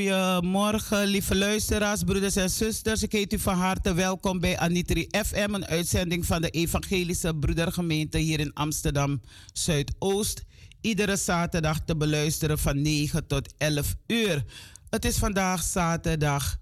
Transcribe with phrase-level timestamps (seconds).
[0.00, 3.02] Goedemorgen, lieve luisteraars, broeders en zusters.
[3.02, 8.18] Ik heet u van harte welkom bij Anitri FM, een uitzending van de Evangelische Broedergemeente
[8.18, 9.20] hier in Amsterdam
[9.52, 10.44] Zuidoost.
[10.80, 14.44] Iedere zaterdag te beluisteren van 9 tot 11 uur.
[14.90, 16.56] Het is vandaag zaterdag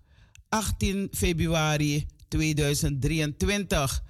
[0.49, 4.03] 18 februari 2023.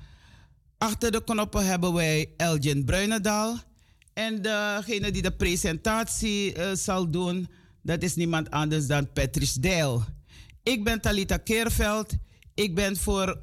[0.78, 3.56] Achter de knoppen hebben wij Elgin Bruinendaal.
[4.14, 7.48] En degene die de presentatie eh, zal doen
[7.82, 10.04] dat is niemand anders dan Patrice Deil.
[10.62, 12.12] Ik ben Talita Keerveld.
[12.54, 13.42] Ik ben voor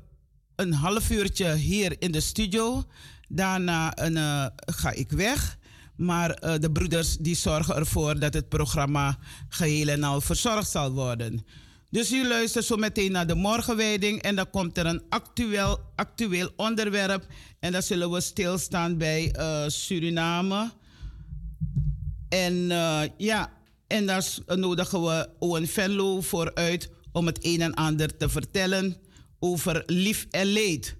[0.55, 2.83] een half uurtje hier in de studio.
[3.27, 5.57] Daarna een, eh, ga ik weg.
[5.95, 9.17] Maar eh, de broeders die zorgen ervoor dat het programma
[9.49, 11.45] geheel en al verzorgd zal worden.
[11.89, 16.51] Dus u luistert zo meteen naar de morgenwijding en dan komt er een actueel, actueel
[16.55, 17.25] onderwerp.
[17.59, 20.71] En dan zullen we stilstaan bij eh, Suriname.
[22.29, 22.67] En
[23.17, 23.51] ja,
[23.95, 28.97] en daar nodigen we Owen Venlo voor uit om het een en ander te vertellen
[29.39, 30.95] over lief en leed.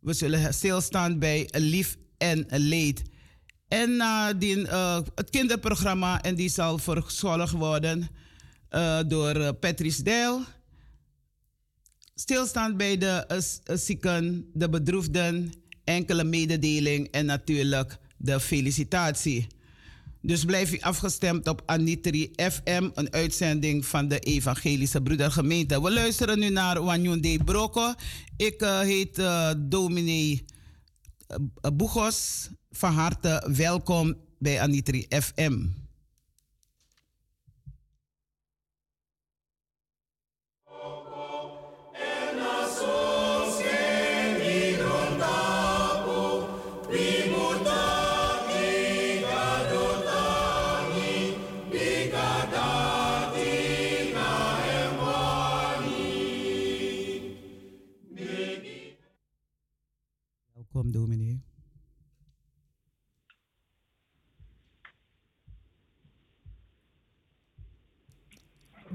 [0.00, 3.02] We zullen stilstaan bij lief en leed.
[3.68, 8.08] En eh, nadien uh, eh, het kinderprogramma, en die zal verzorgd worden
[8.70, 10.42] uh, door Patrice Deil.
[12.14, 15.52] Stilstaan bij de zieken, de bedroefden,
[15.84, 19.46] enkele mededeling en natuurlijk de felicitatie.
[20.26, 25.82] Dus blijf u afgestemd op Anitri FM, een uitzending van de Evangelische Broedergemeente.
[25.82, 27.94] We luisteren nu naar Wanyunde Broko.
[28.36, 30.44] Ik uh, heet uh, dominee
[31.74, 32.48] Boegos.
[32.70, 35.66] Van harte welkom bij Anitri FM.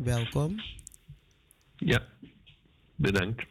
[0.04, 0.62] Welkom.
[1.76, 2.04] Ja,
[2.96, 3.46] bedankt.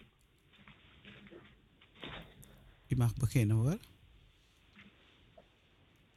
[2.89, 3.79] U mag beginnen hoor.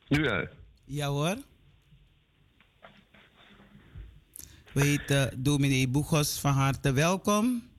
[0.08, 0.50] Nu ja.
[0.86, 1.38] Ja hoor.
[4.74, 7.72] We heten dominee Boegos van harte welkom.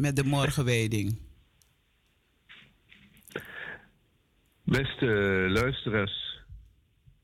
[0.00, 1.18] met de morgenwijding?
[4.62, 5.06] Beste
[5.48, 6.29] luisteraars,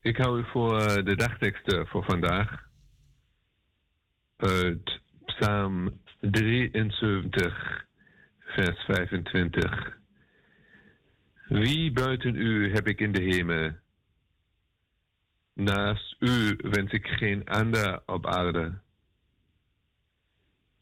[0.01, 2.65] ik hou u voor eh, de dagteksten voor vandaag.
[4.37, 7.85] Uit Psalm 73,
[8.39, 9.97] vers 25.
[11.47, 13.71] Wie buiten u heb ik in de hemel?
[15.53, 18.79] Naast u wens ik geen ander op aarde.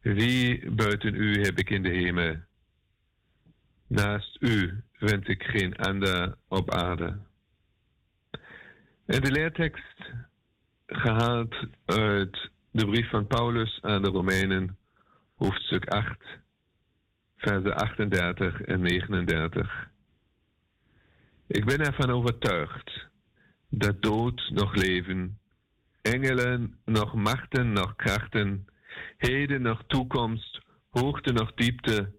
[0.02, 2.36] Wie buiten u heb ik in de hemel?
[3.88, 7.25] Naast u wens ik geen ander op aarde.
[9.06, 10.12] En de leertekst
[10.86, 14.78] gehaald uit de brief van Paulus aan de Romeinen,
[15.36, 16.18] hoofdstuk 8,
[17.38, 19.90] versen 38 en 39.
[21.48, 23.08] Ik ben ervan overtuigd
[23.70, 25.40] dat dood nog leven,
[26.02, 28.66] engelen nog machten nog krachten,
[29.18, 32.12] heden nog toekomst, hoogte nog diepte,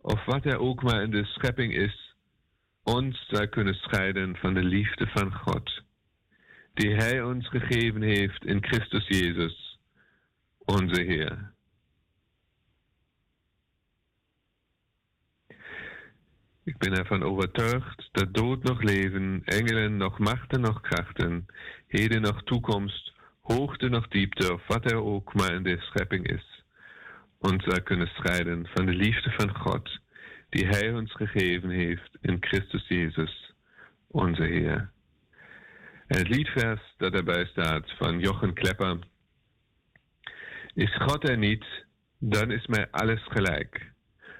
[0.00, 2.14] of wat er ook maar in de schepping is,
[2.82, 5.88] ons zou kunnen scheiden van de liefde van God,
[6.80, 9.78] die Hij ons gegeven heeft in Christus Jezus,
[10.58, 11.52] onze Heer.
[16.64, 21.46] Ik ben ervan overtuigd dat dood nog leven, engelen nog machten nog krachten,
[21.86, 26.64] heden nog toekomst, hoogte nog diepte, of wat er ook maar in de schepping is,
[27.38, 29.98] ons zou kunnen scheiden van de liefde van God,
[30.48, 33.52] die Hij ons gegeven heeft in Christus Jezus,
[34.06, 34.90] onze Heer.
[36.10, 38.98] En het liedvers dat erbij staat van Jochen Klepper,
[40.74, 41.64] is God er niet,
[42.18, 43.92] dan is mij alles gelijk.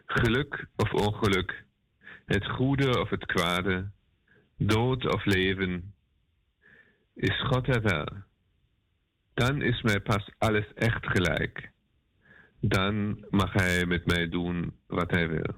[0.07, 1.65] Geluk of ongeluk,
[2.27, 3.91] het goede of het kwade,
[4.57, 5.95] dood of leven,
[7.15, 8.07] is God er wel
[9.41, 11.71] dan is mij pas alles echt gelijk.
[12.61, 15.55] Dan mag hij met mij doen wat hij wil.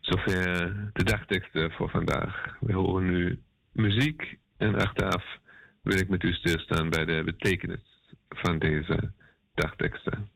[0.00, 2.56] Zover de dagteksten voor vandaag.
[2.60, 3.42] We horen nu
[3.72, 5.24] muziek en achteraf
[5.82, 9.12] wil ik met u stilstaan bij de betekenis van deze
[9.54, 10.28] dagteksten.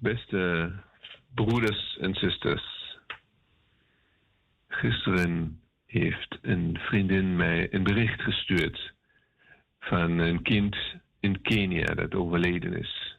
[0.00, 0.72] Beste
[1.34, 2.96] broeders en zusters,
[4.68, 8.92] gisteren heeft een vriendin mij een bericht gestuurd
[9.80, 10.76] van een kind
[11.20, 13.18] in Kenia dat overleden is.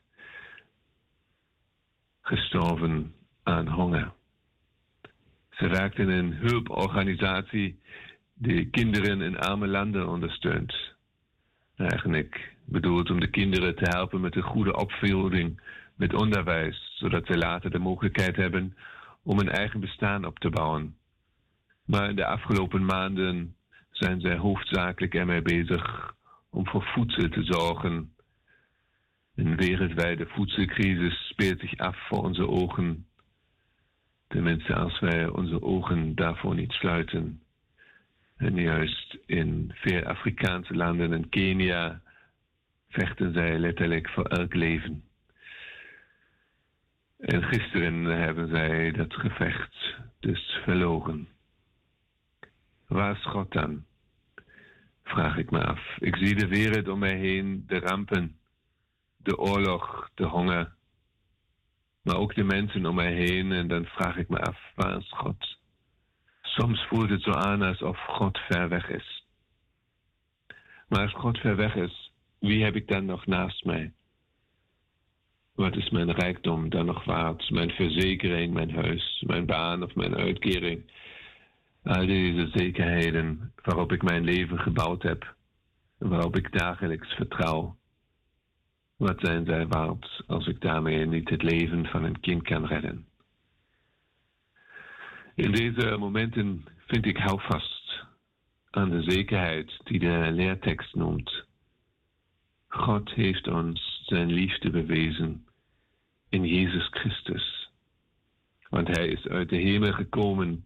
[2.22, 4.14] Gestorven aan honger.
[5.50, 7.80] Ze raakte in een hulporganisatie
[8.34, 10.76] die kinderen in arme landen ondersteunt.
[11.76, 15.62] Eigenlijk bedoeld om de kinderen te helpen met een goede opvoeding
[16.00, 18.76] met onderwijs, zodat ze later de mogelijkheid hebben
[19.24, 20.96] om een eigen bestaan op te bouwen.
[21.86, 23.56] Maar in de afgelopen maanden
[23.92, 26.14] zijn zij hoofdzakelijk ermee bezig
[26.50, 28.14] om voor voedsel te zorgen.
[29.36, 33.06] Een wereldwijde voedselcrisis speelt zich af voor onze ogen.
[34.28, 37.42] Tenminste, als wij onze ogen daarvoor niet sluiten.
[38.38, 42.02] En juist in veel Afrikaanse landen en Kenia
[42.90, 45.09] vechten zij letterlijk voor elk leven.
[47.20, 51.28] En gisteren hebben zij dat gevecht dus verloren.
[52.88, 53.86] Waar is God dan?
[55.04, 55.98] Vraag ik me af.
[55.98, 58.40] Ik zie de wereld om mij heen, de rampen,
[59.18, 60.74] de oorlog, de honger,
[62.02, 63.52] maar ook de mensen om mij heen.
[63.52, 65.58] En dan vraag ik me af, waar is God?
[66.42, 69.28] Soms voelt het zo aan alsof God ver weg is.
[70.88, 73.94] Maar als God ver weg is, wie heb ik dan nog naast mij?
[75.60, 77.50] Wat is mijn rijkdom dan nog waard?
[77.50, 80.92] Mijn verzekering, mijn huis, mijn baan of mijn uitkering?
[81.84, 85.36] Al deze zekerheden waarop ik mijn leven gebouwd heb,
[85.98, 87.76] waarop ik dagelijks vertrouw.
[88.98, 93.06] Wat zijn zij waard als ik daarmee niet het leven van een kind kan redden?
[95.36, 98.04] In deze momenten vind ik houvast
[98.70, 101.44] aan de zekerheid die de leertekst noemt.
[102.68, 105.44] God heeft ons zijn liefde bewezen
[106.30, 107.72] in Jezus Christus.
[108.70, 110.66] Want Hij is uit de hemel gekomen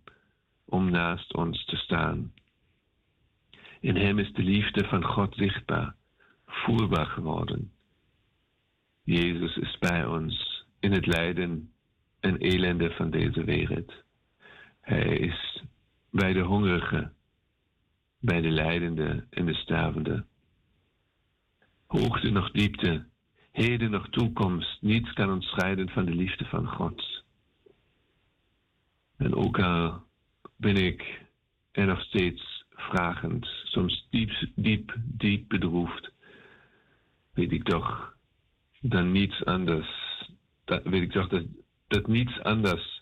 [0.66, 2.34] om naast ons te staan.
[3.80, 5.96] In Hem is de liefde van God zichtbaar,
[6.46, 7.72] voelbaar geworden.
[9.04, 11.72] Jezus is bij ons in het lijden
[12.20, 13.94] en elende van deze wereld.
[14.82, 15.64] Hij is
[16.10, 17.14] bij de hongerigen,
[18.20, 20.26] bij de lijdende en de stervende.
[21.86, 23.06] Hoogte nog diepte,
[23.54, 27.24] heden nog toekomst, niets kan ons scheiden van de liefde van God.
[29.18, 30.04] En ook al
[30.56, 31.22] ben ik
[31.72, 36.12] er nog steeds vragend, soms diep, diep, diep bedroefd,
[37.34, 38.16] weet ik toch
[38.82, 39.88] dat niets anders,
[40.66, 41.46] dat, weet ik toch dat,
[41.88, 43.02] dat niets anders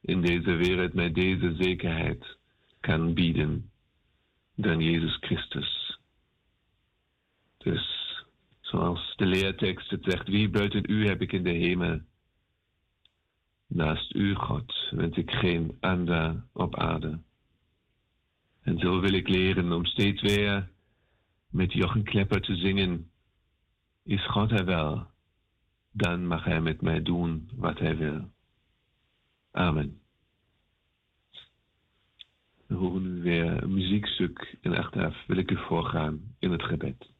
[0.00, 2.36] in deze wereld mij deze zekerheid
[2.80, 3.70] kan bieden
[4.54, 5.98] dan Jezus Christus.
[7.58, 7.91] Dus
[8.72, 12.00] zoals de leertekst het zegt, wie buiten u heb ik in de hemel?
[13.66, 17.20] Naast u, God, wens ik geen ander op aarde.
[18.62, 20.70] En zo wil ik leren om steeds weer
[21.50, 23.10] met Jochen Klepper te zingen.
[24.04, 25.06] Is God er wel,
[25.90, 28.30] dan mag hij met mij doen wat hij wil.
[29.50, 30.00] Amen.
[32.66, 37.11] We horen nu weer een muziekstuk en achteraf wil ik u voorgaan in het gebed.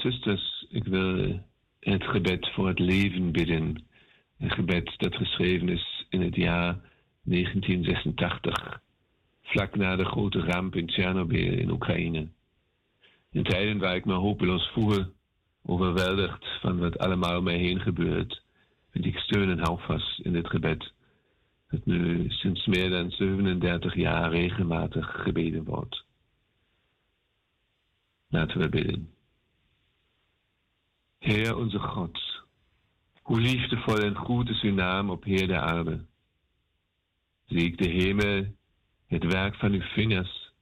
[0.00, 1.40] Zusters, ik wil
[1.80, 3.84] het gebed voor het leven bidden.
[4.38, 6.78] Een gebed dat geschreven is in het jaar
[7.22, 8.80] 1986,
[9.42, 12.28] vlak na de grote ramp in Tsjernobyl in Oekraïne.
[13.30, 15.04] In tijden waar ik me hopeloos voel,
[15.64, 18.42] overweldigd van wat allemaal om mij heen gebeurt,
[18.90, 20.92] vind ik steun en houvast in dit gebed,
[21.68, 26.04] dat nu sinds meer dan 37 jaar regelmatig gebeden wordt.
[28.28, 29.10] Laten we bidden.
[31.20, 32.44] Heer onze God,
[33.22, 36.04] hoe liefdevol en goed is uw naam op Heer de aarde.
[37.46, 38.54] Zie ik de hemel,
[39.06, 40.52] het werk van uw vingers,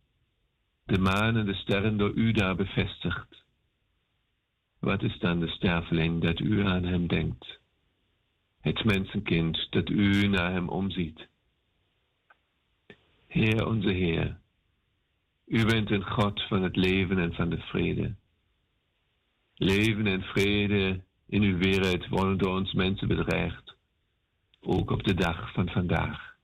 [0.85, 3.45] de maan en de sterren door u daar bevestigd.
[4.79, 7.61] Wat is dan de sterveling dat u aan hem denkt?
[8.61, 11.29] Het mensenkind dat u naar hem omziet.
[13.27, 14.41] Heer onze Heer,
[15.47, 18.15] u bent een God van het leven en van de vrede.
[19.61, 23.77] Leven en vrede in uw wereld worden door ons mensen bedreigd,
[24.61, 26.35] ook op de dag van vandaag.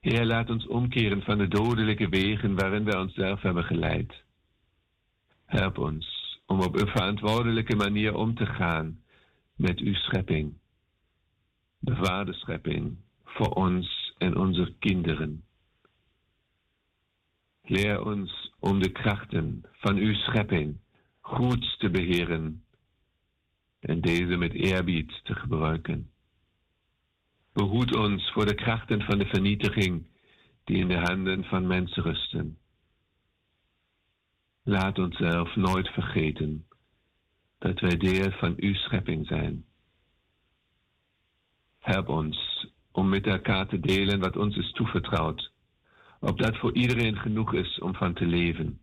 [0.00, 4.22] Heer, laat ons omkeren van de dodelijke wegen waarin wij onszelf hebben geleid.
[5.44, 9.00] Help ons om op een verantwoordelijke manier om te gaan
[9.54, 10.54] met uw schepping.
[11.78, 15.44] Bewaar de schepping voor ons en onze kinderen.
[17.62, 20.78] Leer ons om de krachten van uw schepping
[21.26, 22.64] goed te beheren
[23.80, 26.10] en deze met eerbied te gebruiken.
[27.52, 30.06] Behoed ons voor de krachten van de vernietiging
[30.64, 32.58] die in de handen van mensen rusten.
[34.62, 36.66] Laat ons zelf nooit vergeten
[37.58, 39.64] dat wij deel van uw schepping zijn.
[41.78, 45.52] Help ons om met elkaar te delen wat ons is toevertrouwd,
[46.20, 48.80] opdat voor iedereen genoeg is om van te leven.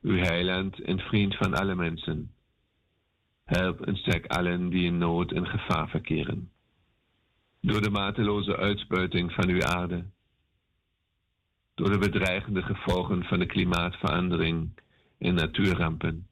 [0.00, 2.34] Uw heiland en vriend van alle mensen,
[3.44, 6.50] help en sterk allen die in nood en gevaar verkeren.
[7.60, 10.04] Door de mateloze uitspuiting van uw aarde,
[11.74, 14.80] door de bedreigende gevolgen van de klimaatverandering
[15.18, 16.28] en natuurrampen,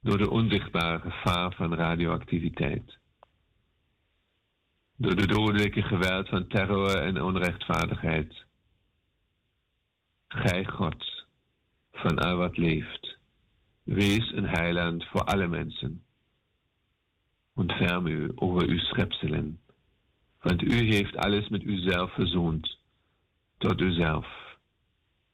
[0.00, 2.98] door de onzichtbare gevaar van radioactiviteit,
[4.96, 8.44] door de dodelijke geweld van terror en onrechtvaardigheid.
[10.28, 11.13] Gij God,
[11.94, 13.18] van al wat leeft,
[13.82, 16.02] wees een heiland voor alle mensen.
[17.54, 19.60] Ontferm u over uw schepselen,
[20.40, 22.78] want u heeft alles met uzelf verzoend
[23.58, 24.26] tot uzelf,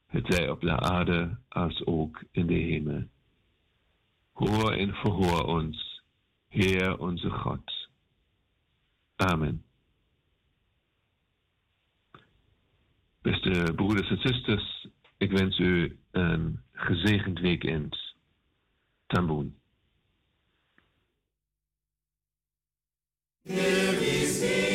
[0.05, 3.03] het zij op de aarde als ook in de hemel.
[4.31, 6.01] Hoor en verhoor ons,
[6.47, 7.89] Heer onze God.
[9.15, 9.63] Amen.
[13.21, 14.87] Beste broeders en zusters,
[15.21, 18.15] ik wens u een gezegend weekend.
[19.07, 19.55] Tamboen.
[23.43, 24.70] Us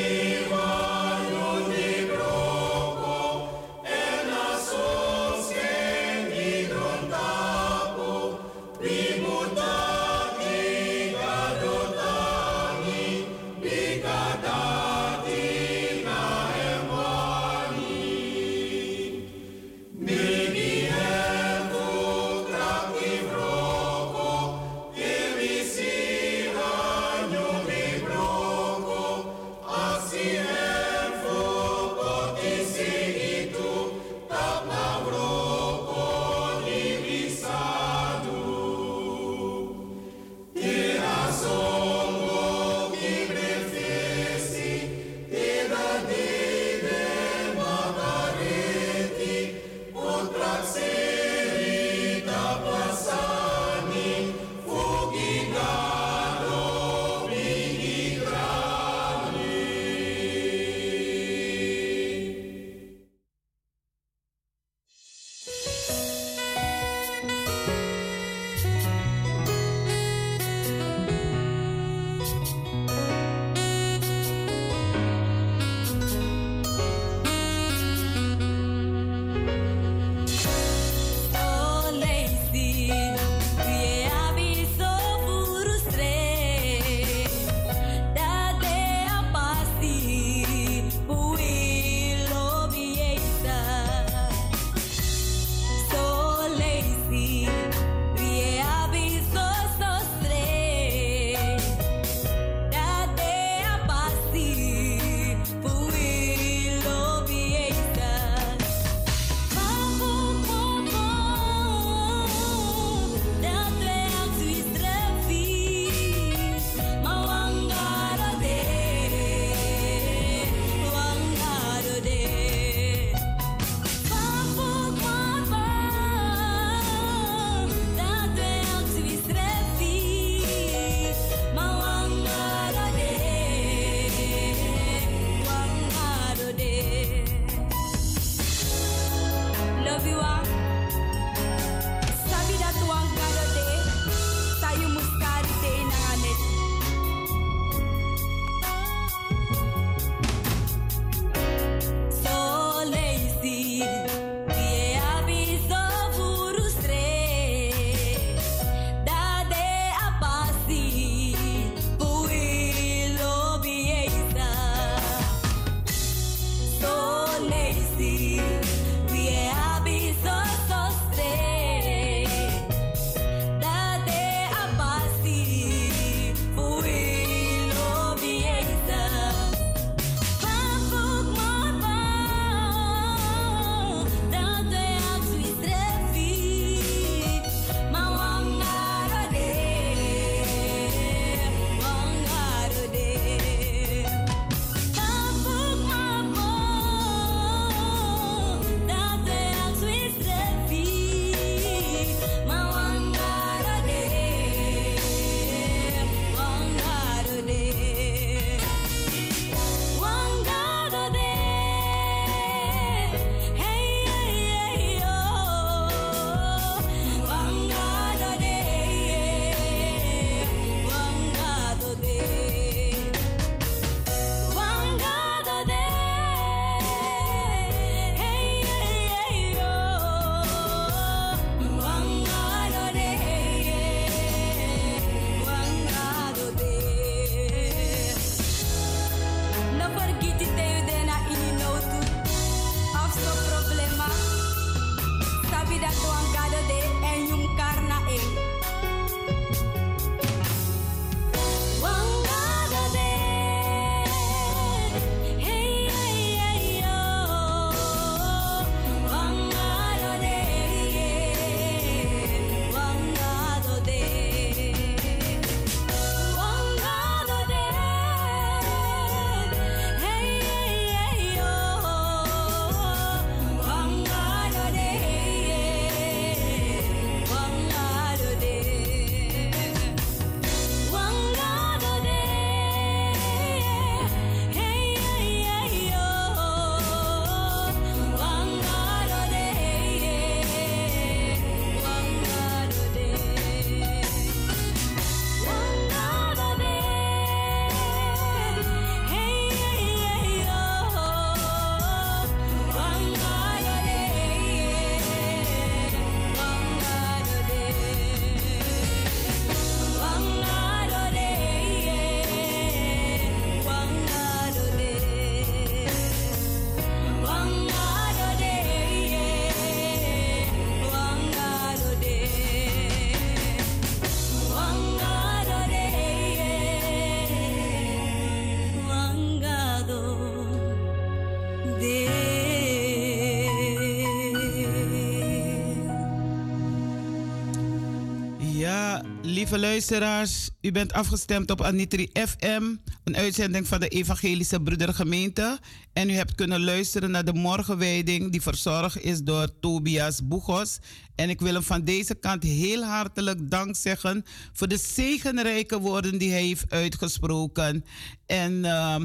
[339.46, 342.62] Lieve luisteraars, u bent afgestemd op Anitri FM,
[343.04, 345.59] een uitzending van de Evangelische Broedergemeente.
[345.92, 350.78] En u hebt kunnen luisteren naar de morgenwijding die verzorgd is door Tobias Boegos.
[351.14, 356.18] En ik wil hem van deze kant heel hartelijk dank zeggen voor de zegenrijke woorden
[356.18, 357.85] die hij heeft uitgesproken.
[358.26, 358.96] En uh,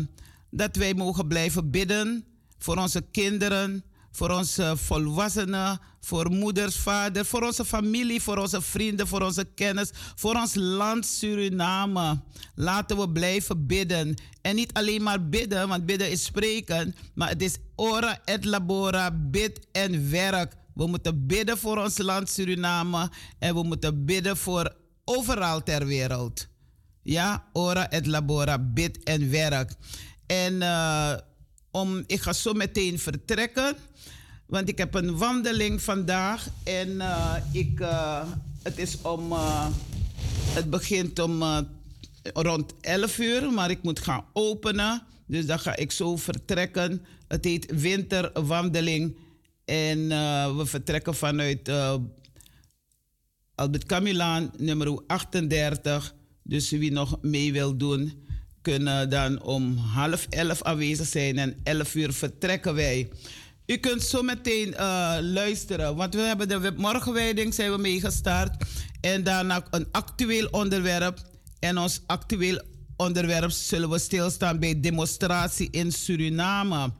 [0.49, 2.25] dat wij mogen blijven bidden
[2.57, 9.07] voor onze kinderen, voor onze volwassenen, voor moeders, vaders, voor onze familie, voor onze vrienden,
[9.07, 12.21] voor onze kennis, voor ons land Suriname.
[12.55, 14.15] Laten we blijven bidden.
[14.41, 19.11] En niet alleen maar bidden, want bidden is spreken, maar het is ora et labora,
[19.11, 20.53] bid en werk.
[20.73, 26.47] We moeten bidden voor ons land Suriname en we moeten bidden voor overal ter wereld.
[27.03, 29.71] Ja, ora et labora, bid en werk.
[30.25, 31.13] En uh,
[31.71, 33.75] om, ik ga zo meteen vertrekken.
[34.45, 38.23] Want ik heb een wandeling vandaag en uh, ik, uh,
[38.63, 39.31] het is om.
[39.31, 39.67] Uh,
[40.53, 41.43] het begint om
[42.33, 45.03] rond 11 uur, maar ik moet gaan openen.
[45.25, 47.05] Dus dan ga ik zo vertrekken.
[47.27, 49.15] Het heet Winterwandeling.
[49.65, 50.07] En
[50.57, 51.71] we vertrekken vanuit
[53.55, 56.15] Albert Camilaan, nummer 38.
[56.43, 58.23] Dus wie nog mee wil doen,
[58.61, 63.09] kunnen dan om half elf aanwezig zijn en 11 uur vertrekken wij.
[63.65, 68.65] U kunt zo meteen uh, luisteren, want we hebben de morgenwijding zijn we mee gestart.
[69.01, 71.19] En daarna een actueel onderwerp.
[71.59, 72.61] En ons actueel
[72.95, 76.91] onderwerp zullen we stilstaan bij demonstratie in Suriname.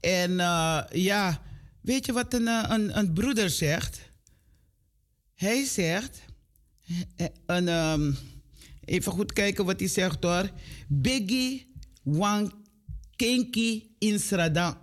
[0.00, 1.42] En uh, ja,
[1.80, 4.00] weet je wat een, een, een, broeder zegt?
[5.34, 6.18] Hij zegt,
[7.46, 8.16] een, um,
[8.90, 10.50] even goed kijken wat hij zegt hoor.
[10.88, 12.52] Biggie Wang
[13.16, 14.18] kenki in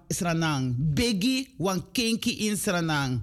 [0.08, 0.76] Sranang.
[0.78, 3.22] Biggie wan kenki in Sranang.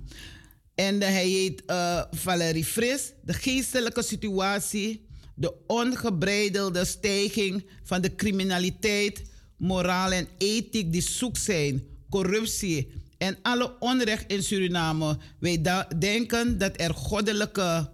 [0.74, 3.12] En hij heet uh, Valerie Fris.
[3.22, 9.22] De geestelijke situatie, de ongebreidelde stijging van de criminaliteit,
[9.56, 15.18] moraal en ethiek die zoek zijn, corruptie en alle onrecht in Suriname.
[15.38, 15.60] Wij
[15.98, 17.90] denken dat er goddelijke,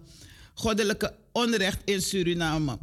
[0.53, 2.77] goddelijke onrecht in Suriname.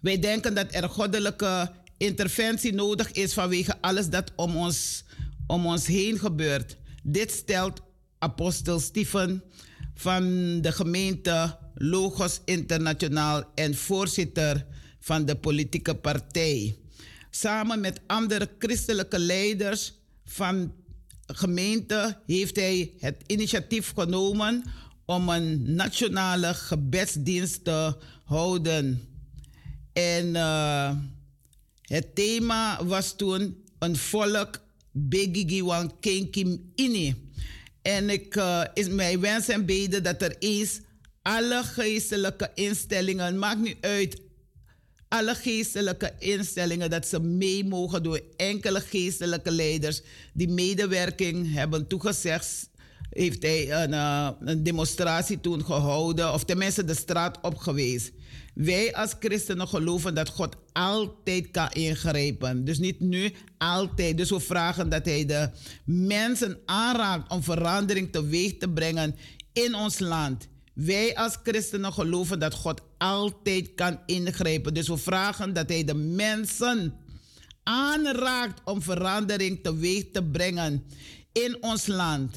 [0.00, 5.04] Wij denken dat er goddelijke interventie nodig is vanwege alles dat om ons,
[5.46, 6.76] om ons heen gebeurt.
[7.02, 7.80] Dit stelt
[8.18, 9.42] apostel Stephen
[9.94, 10.22] van
[10.60, 14.66] de gemeente Logos Internationaal en voorzitter
[15.00, 16.76] van de politieke partij.
[17.30, 19.92] Samen met andere christelijke leiders
[20.24, 20.72] van
[21.26, 24.64] gemeente heeft hij het initiatief genomen
[25.08, 29.08] om een nationale gebedsdienst te houden.
[29.92, 30.90] En uh,
[31.82, 37.14] het thema was toen een volk Begigiwan Kenkim Ini.
[37.82, 40.80] En ik uh, is mijn wens en beden dat er eens
[41.22, 44.20] alle geestelijke instellingen, maakt niet uit,
[45.08, 52.68] alle geestelijke instellingen, dat ze mee mogen door enkele geestelijke leiders die medewerking hebben toegezegd.
[53.10, 58.12] Heeft hij een, uh, een demonstratie toen gehouden, of tenminste de straat opgewezen.
[58.54, 62.64] Wij als christenen geloven dat God altijd kan ingrijpen.
[62.64, 64.16] Dus niet nu, altijd.
[64.16, 65.50] Dus we vragen dat Hij de
[65.84, 69.14] mensen aanraakt om verandering teweeg te brengen
[69.52, 70.48] in ons land.
[70.74, 74.74] Wij als christenen geloven dat God altijd kan ingrijpen.
[74.74, 76.94] Dus we vragen dat Hij de mensen
[77.62, 80.84] aanraakt om verandering teweeg te brengen
[81.32, 82.36] in ons land.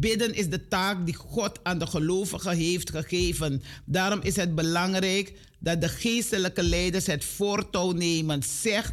[0.00, 3.62] Bidden is de taak die God aan de gelovigen heeft gegeven.
[3.84, 8.42] Daarom is het belangrijk dat de geestelijke leiders het voortouw nemen.
[8.42, 8.92] Zegt,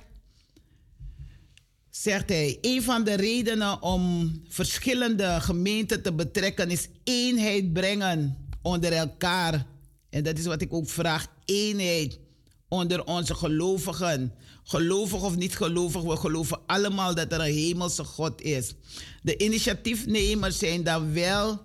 [1.89, 8.93] zegt hij, een van de redenen om verschillende gemeenten te betrekken is eenheid brengen onder
[8.93, 9.65] elkaar.
[10.09, 12.19] En dat is wat ik ook vraag, eenheid
[12.67, 14.33] onder onze gelovigen.
[14.63, 18.73] Gelovig of niet gelovig, we geloven allemaal dat er een hemelse God is.
[19.21, 21.61] De initiatiefnemers zijn dan wel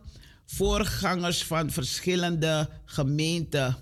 [0.47, 3.77] voorgangers van verschillende gemeenten.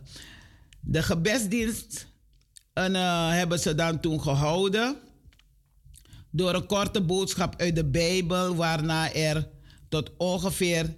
[0.80, 2.06] De gebedsdienst
[2.72, 4.96] en, uh, hebben ze dan toen gehouden
[6.30, 9.48] door een korte boodschap uit de Bijbel, waarna er
[9.88, 10.96] tot ongeveer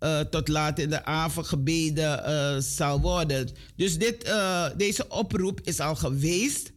[0.00, 3.48] uh, tot laat in de avond gebeden uh, zal worden.
[3.76, 4.32] Dus dit,
[4.76, 6.72] deze oproep is al geweest.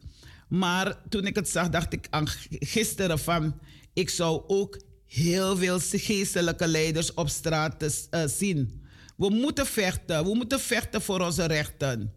[0.48, 3.58] Maar toen ik het zag, dacht ik aan gisteren van...
[3.92, 4.78] ik zou ook
[5.12, 8.82] heel veel geestelijke leiders op straat te, zien.
[9.16, 10.24] We moeten vechten.
[10.24, 12.12] We moeten vechten voor onze rechten.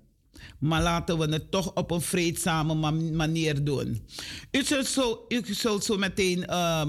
[0.60, 4.08] Maar laten we het toch op een vreedzame manier doen.
[4.52, 6.86] U zult zo, u zult zo meteen uh,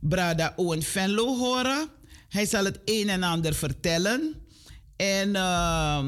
[0.00, 1.88] Brada Owen Venlo horen.
[2.28, 4.34] Hij zal het een en ander vertellen.
[4.96, 6.04] En uh,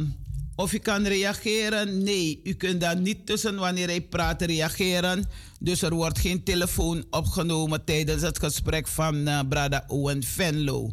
[0.56, 2.02] of u kan reageren?
[2.02, 5.28] Nee, u kunt daar niet tussen wanneer hij praat reageren.
[5.58, 10.90] Dus er wordt geen telefoon opgenomen tijdens het gesprek van uh, Brada Owen Venlo.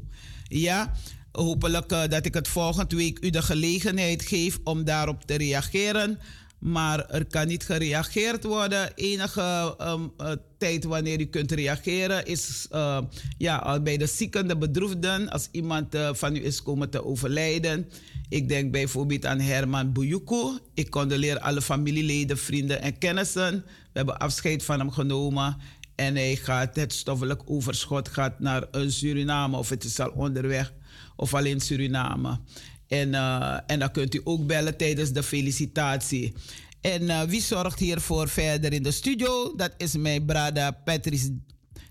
[0.48, 0.92] Ja,
[1.32, 6.20] hopelijk uh, dat ik het volgende week u de gelegenheid geef om daarop te reageren.
[6.66, 8.92] Maar er kan niet gereageerd worden.
[8.96, 13.02] Enige um, uh, tijd wanneer u kunt reageren is uh,
[13.38, 15.30] ja, bij de zieken, de bedroefden.
[15.30, 17.90] Als iemand uh, van u is komen te overlijden.
[18.30, 20.60] Ik denk bijvoorbeeld aan Herman Bouyuku.
[20.74, 23.54] Ik condoleer alle familieleden, vrienden en kennissen.
[23.66, 25.58] We hebben afscheid van hem genomen.
[25.96, 29.58] En hij gaat, het stoffelijk overschot gaat naar Suriname.
[29.58, 30.74] Of het is al onderweg.
[31.16, 32.40] Of alleen Suriname.
[32.88, 36.34] En, uh, en dan kunt u ook bellen tijdens de felicitatie.
[36.82, 39.56] En uh, wie zorgt hiervoor verder in de studio?
[39.56, 41.38] Dat is mijn brada Patrice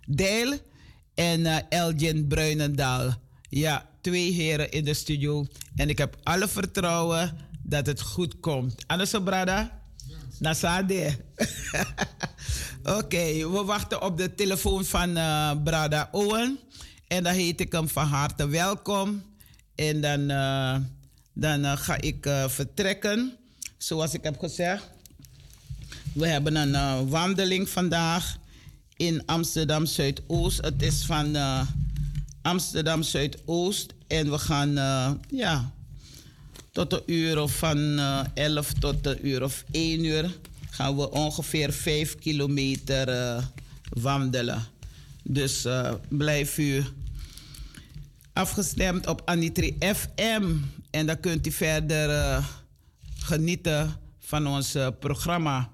[0.07, 0.59] Deil
[1.15, 3.15] en uh, Elgin Bruinendaal.
[3.49, 5.47] Ja, twee heren in de studio.
[5.77, 8.87] En ik heb alle vertrouwen dat het goed komt.
[8.87, 9.83] Anders, brada?
[10.39, 11.17] Nasade.
[12.99, 16.59] Oké, we wachten op de telefoon van uh, Brada Owen.
[17.09, 19.23] En dan heet ik hem van harte welkom.
[19.75, 20.77] En dan, uh,
[21.33, 23.37] dan uh, ga ik uh, vertrekken.
[23.79, 24.91] Zoals ik heb gezegd.
[26.13, 28.37] We hebben een wandeling vandaag
[28.97, 30.61] in Amsterdam Zuidoost.
[30.61, 31.37] Het is van
[32.43, 33.95] Amsterdam Zuidoost.
[34.07, 34.73] En we gaan
[35.29, 35.73] ja,
[36.73, 37.99] tot een uur van
[38.35, 40.37] 11 tot een uur of 1 uur.
[40.71, 43.41] Gaan we ongeveer 5 kilometer
[43.89, 44.65] wandelen.
[45.23, 45.67] Dus
[46.09, 46.85] blijf u
[48.35, 50.57] afgestemd op Anitri FM.
[50.91, 52.47] En dan kunt u verder uh,
[53.19, 55.71] genieten van ons uh, programma.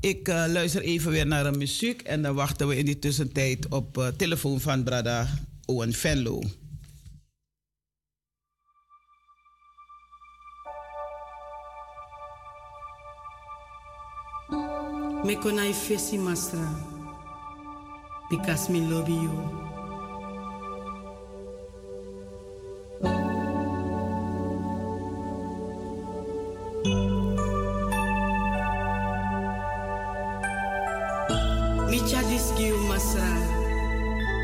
[0.00, 3.68] Ik uh, luister even weer naar de muziek en dan wachten we in die tussentijd
[3.68, 5.28] op telefoon van Brada
[5.64, 6.42] Owen Venlo.
[15.24, 16.88] Me konai fesi masra
[18.30, 19.69] because me love you.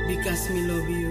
[0.09, 1.06] Because me love you.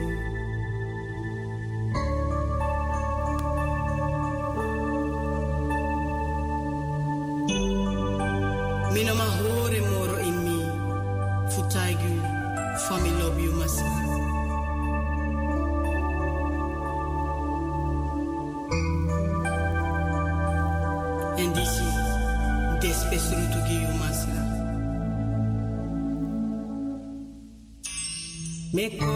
[28.93, 29.14] Me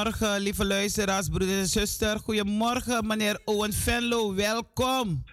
[0.00, 2.22] Goedemorgen, lieve luisteraars, broeders en zusters.
[2.22, 4.34] Goedemorgen, meneer Owen Venlo.
[4.34, 5.24] Welkom.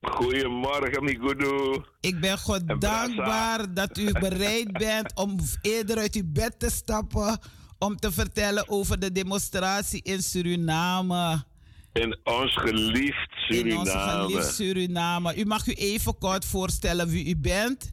[0.00, 1.82] Goedemorgen, Migudu.
[2.00, 7.38] Ik ben God dankbaar dat u bereid bent om eerder uit uw bed te stappen
[7.78, 11.44] om te vertellen over de demonstratie in Suriname.
[11.92, 13.70] In ons geliefd Suriname.
[13.70, 15.36] In ons geliefd Suriname.
[15.36, 17.92] U mag u even kort voorstellen wie u bent.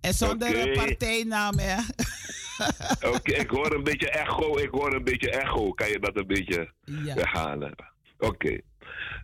[0.00, 0.72] En zonder okay.
[0.72, 1.76] partijnaam, hè?
[3.14, 4.58] Oké, ik hoor een beetje echo.
[4.58, 5.72] Ik hoor een beetje echo.
[5.72, 7.14] Kan je dat een beetje ja.
[7.14, 7.74] weghalen?
[8.18, 8.60] Oké.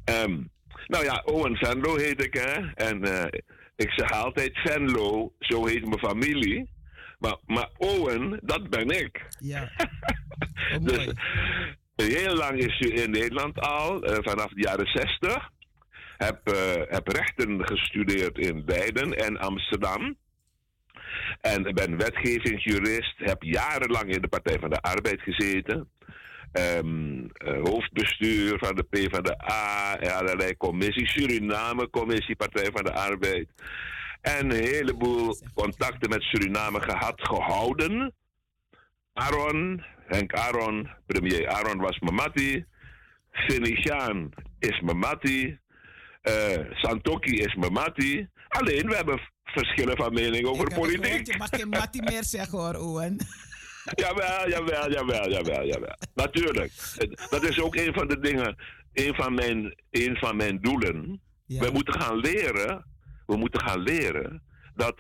[0.05, 0.41] Ehm,
[0.87, 2.73] nou ja, Owen Venlo heet ik, hè.
[2.75, 3.25] En uh,
[3.77, 6.71] ik zeg altijd Venlo, zo heet mijn familie.
[7.19, 9.27] Maar, maar Owen, dat ben ik.
[9.39, 9.71] Ja.
[10.73, 11.09] Oh, dus
[11.95, 15.51] heel lang is u in Nederland al, uh, vanaf de jaren 60.
[16.17, 16.55] Heb, uh,
[16.89, 20.17] heb rechten gestudeerd in Leiden en Amsterdam.
[21.41, 25.89] En ben wetgevingsjurist, heb jarenlang in de Partij van de Arbeid gezeten.
[26.53, 33.49] Um, hoofdbestuur van de PvdA, allerlei commissies, Suriname-commissie, Partij van de Arbeid.
[34.21, 38.15] En een heleboel contacten met Suriname gehad, gehouden.
[39.13, 42.65] Aaron, Henk Aaron, premier Aaron was Mamati.
[43.31, 45.59] Venetiaan is Mamati.
[46.23, 48.29] Uh, Santoki is Mamati.
[48.49, 51.27] Alleen, we hebben verschillen van mening over Ik politiek.
[51.27, 53.17] je mag geen Mati meer zeggen hoor, Owen.
[54.05, 55.97] jawel, jawel, jawel, jawel, jawel.
[56.15, 56.73] Natuurlijk.
[57.31, 58.57] Dat is ook een van de dingen,
[58.93, 61.21] een van mijn, een van mijn doelen.
[61.47, 62.85] We moeten gaan leren,
[63.27, 64.43] we moeten gaan leren
[64.75, 64.97] dat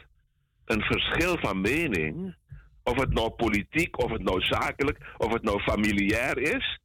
[0.65, 2.37] een verschil van mening,
[2.83, 6.81] of het nou politiek, of het nou zakelijk, of het nou familiair is,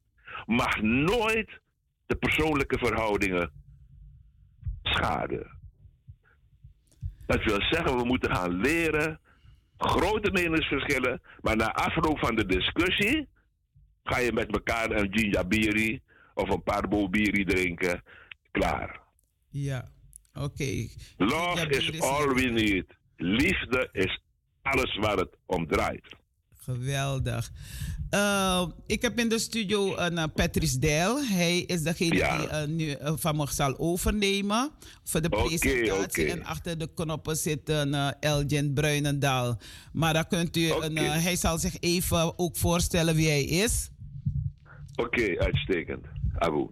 [0.45, 1.59] mag nooit
[2.05, 3.51] de persoonlijke verhoudingen
[4.93, 5.55] schaden.
[7.25, 9.19] Dat wil zeggen, we moeten gaan leren.
[9.77, 11.21] Grote meningsverschillen.
[11.41, 13.27] Maar na afloop van de discussie.
[14.03, 16.01] ga je met elkaar een ginjabiri
[16.33, 18.03] of een parbo biri drinken.
[18.51, 18.99] Klaar.
[19.49, 19.91] Ja,
[20.33, 20.87] oké.
[21.17, 22.85] Love is all we need.
[23.15, 24.21] Liefde is
[24.61, 26.15] alles waar het om draait.
[26.67, 27.51] Geweldig.
[28.11, 31.25] Uh, ik heb in de studio een uh, Patrice Dijl.
[31.25, 32.37] Hij is degene ja.
[32.37, 34.71] die uh, nu van me zal overnemen
[35.03, 35.93] voor de presentatie.
[35.93, 36.25] Okay.
[36.25, 39.59] En achter de knoppen zit een Elgin Bruinendaal.
[39.93, 40.87] Maar dan kunt u, okay.
[40.87, 43.89] een, hij zal zich even ook voorstellen wie hij is.
[44.95, 46.05] Oké, uitstekend.
[46.37, 46.67] Abu.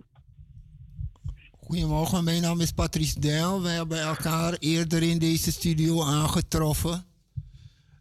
[1.60, 3.62] Goedemorgen, mijn naam is Patrice Dijl.
[3.62, 7.06] Wij hebben elkaar eerder in deze studio aangetroffen.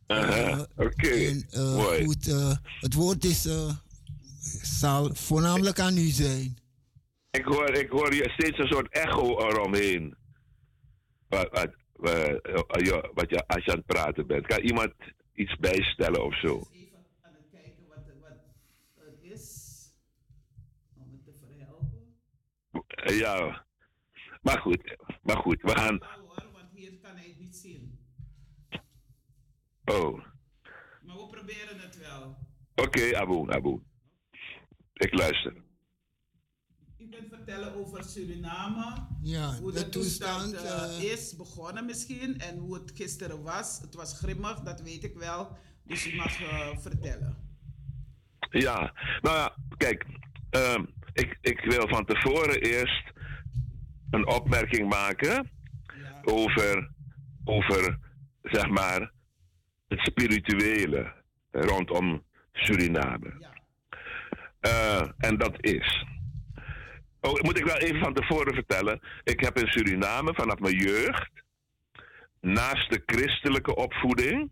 [0.09, 1.45] Uh, Oké, okay.
[1.53, 3.49] uh, Goed, uh, het woord is,
[4.81, 6.59] zal voornamelijk aan u zijn.
[7.31, 10.17] Ik hoor, ik hoor hier steeds een soort echo eromheen.
[11.29, 12.41] Wat, wat, wat,
[13.15, 14.47] wat je, als je aan het praten bent.
[14.47, 14.93] Kan iemand
[15.35, 16.63] iets bijstellen of zo?
[16.73, 19.73] Even aan het kijken wat, wat het is.
[20.97, 23.17] Om het te verhelpen.
[23.19, 23.65] Ja,
[24.43, 25.99] maar goed, maar goed, we gaan.
[26.53, 27.84] Want hier kan hij niet zien.
[29.85, 30.25] Oh.
[31.03, 32.37] Maar we proberen het wel.
[32.75, 33.83] Oké, okay, Abu, Abu.
[34.93, 35.63] Ik luister.
[36.99, 39.07] U kunt vertellen over Suriname.
[39.23, 42.39] Ja, hoe de, toestand, toestand uh, is begonnen misschien.
[42.41, 43.81] En hoe het gisteren was.
[43.81, 45.57] Het was grimmig, dat weet ik wel.
[45.85, 47.37] Dus u mag uh, vertellen.
[48.51, 50.07] Ja, nou ja, kijk.
[50.51, 50.83] Uh,
[51.13, 53.13] ik, ik wil van tevoren eerst
[54.11, 55.51] een opmerking maken
[56.03, 56.21] ja.
[56.25, 56.91] over,
[57.45, 57.99] over,
[58.43, 59.14] zeg maar,
[59.89, 61.13] het spirituele
[61.51, 63.53] rondom Suriname.
[64.61, 66.05] Uh, en dat is.
[67.21, 69.01] Oh, moet ik wel even van tevoren vertellen.
[69.25, 71.31] Ik heb in Suriname vanaf mijn jeugd,
[72.41, 74.51] naast de christelijke opvoeding,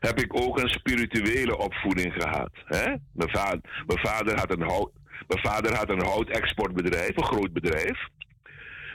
[0.00, 2.50] heb ik ook een spirituele opvoeding gehad.
[2.64, 2.94] Hè?
[3.12, 4.92] Mijn, vader, mijn, vader had een hout,
[5.26, 7.98] mijn vader had een houtexportbedrijf, een groot bedrijf.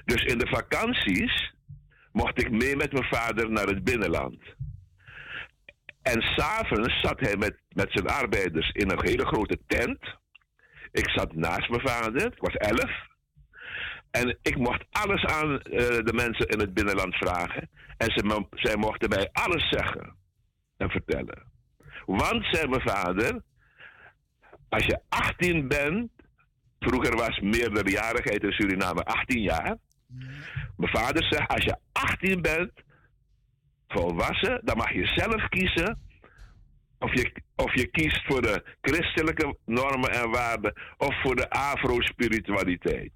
[0.06, 1.54] Dus in de vakanties
[2.12, 4.38] mocht ik mee met mijn vader naar het binnenland.
[6.14, 10.00] En s'avonds zat hij met, met zijn arbeiders in een hele grote tent.
[10.92, 12.92] Ik zat naast mijn vader, ik was elf.
[14.12, 17.70] En ik mocht alles aan uh, de mensen in het binnenland vragen.
[17.98, 20.16] En ze, zij mochten mij alles zeggen
[20.78, 21.44] en vertellen.
[22.06, 23.42] Want, zei mijn vader,
[24.70, 26.12] als je 18 bent,
[26.80, 29.78] vroeger was meerderjarigheid in Suriname 18 jaar.
[30.78, 32.72] Mijn vader zegt, als je 18 bent,
[33.88, 36.00] volwassen, dan mag je zelf kiezen
[37.00, 43.12] of je, of je kiest voor de christelijke normen en waarden of voor de afro-spiritualiteit.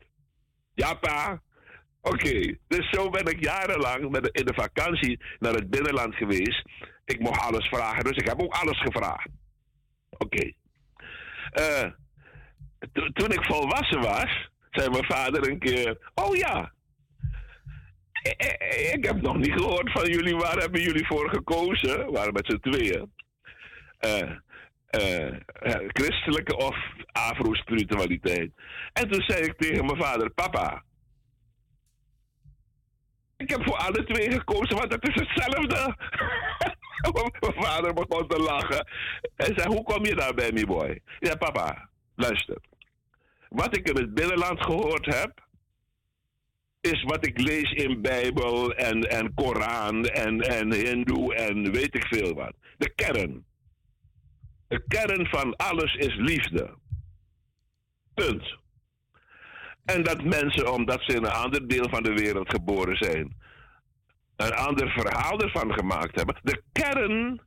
[0.74, 1.42] Ja, pa?
[2.02, 6.64] Oké, dus zo ben ik jarenlang met in de vakantie naar het binnenland geweest.
[7.06, 9.30] Ik mocht alles vragen, dus ik heb ook alles gevraagd.
[10.10, 10.52] Oké.
[11.60, 11.92] Uh,
[13.14, 16.74] toen ik volwassen was, zei mijn vader een keer: Oh ja,
[18.94, 22.06] ik heb nog niet gehoord van jullie, waar hebben jullie voor gekozen?
[22.06, 23.14] We waren met z'n tweeën.
[24.06, 24.32] Uh,
[24.92, 26.76] uh, christelijke of
[27.12, 28.52] afro-spiritualiteit.
[28.94, 30.84] En toen zei ik tegen mijn vader: Papa,
[33.38, 35.96] ik heb voor alle twee gekozen, want het is hetzelfde.
[37.40, 38.88] mijn vader begon te lachen.
[39.36, 41.02] En zei: Hoe kom je daar bij me, boy?
[41.20, 42.58] Ja, papa, luister.
[43.50, 45.48] Wat ik in het binnenland gehoord heb,
[46.82, 52.06] is wat ik lees in Bijbel en, en Koran en, en Hindoe en weet ik
[52.06, 52.54] veel wat.
[52.78, 53.46] De kern.
[54.68, 56.78] De kern van alles is liefde.
[58.14, 58.58] Punt.
[59.86, 63.38] En dat mensen, omdat ze in een ander deel van de wereld geboren zijn,
[64.36, 66.40] een ander verhaal ervan gemaakt hebben.
[66.42, 67.42] De kern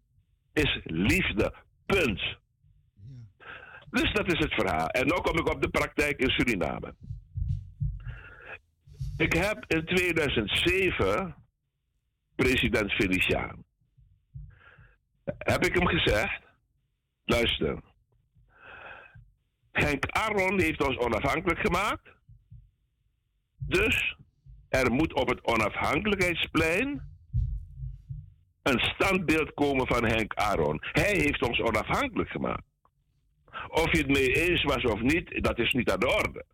[0.53, 1.55] is liefde.
[1.87, 2.21] Punt.
[3.91, 4.87] Dus dat is het verhaal.
[4.87, 6.95] En nu kom ik op de praktijk in Suriname.
[9.17, 11.35] Ik heb in 2007
[12.35, 13.65] president Feliciaan.
[15.25, 16.43] Heb ik hem gezegd:
[17.25, 17.81] luister.
[19.73, 22.09] Henk Aron heeft ons onafhankelijk gemaakt.
[23.59, 24.17] Dus
[24.69, 27.11] er moet op het onafhankelijkheidsplein
[28.63, 30.79] een standbeeld komen van Henk Aron.
[30.81, 32.65] Hij heeft ons onafhankelijk gemaakt.
[33.69, 36.45] Of je het mee eens was of niet, dat is niet aan de orde.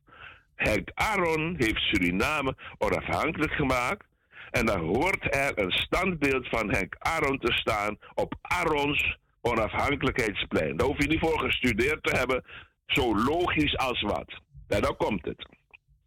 [0.58, 4.06] Henk Aron heeft Suriname onafhankelijk gemaakt.
[4.50, 10.76] En dan hoort er een standbeeld van Henk Aron te staan op Arons onafhankelijkheidsplein.
[10.76, 12.44] Daar hoef je niet voor gestudeerd te hebben.
[12.86, 14.40] Zo logisch als wat.
[14.68, 15.46] Ja, nou komt het.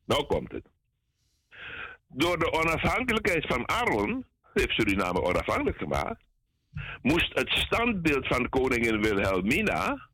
[0.05, 0.65] Nou komt het.
[2.07, 6.23] Door de onafhankelijkheid van Aron heeft Suriname onafhankelijk gemaakt.
[7.01, 10.09] Moest het standbeeld van koningin Wilhelmina,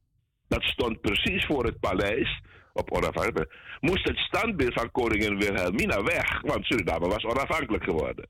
[0.48, 2.42] dat stond precies voor het paleis,
[2.78, 8.28] op onafhankelijk, moest het standbeeld van koningin Wilhelmina weg, want Suriname was onafhankelijk geworden.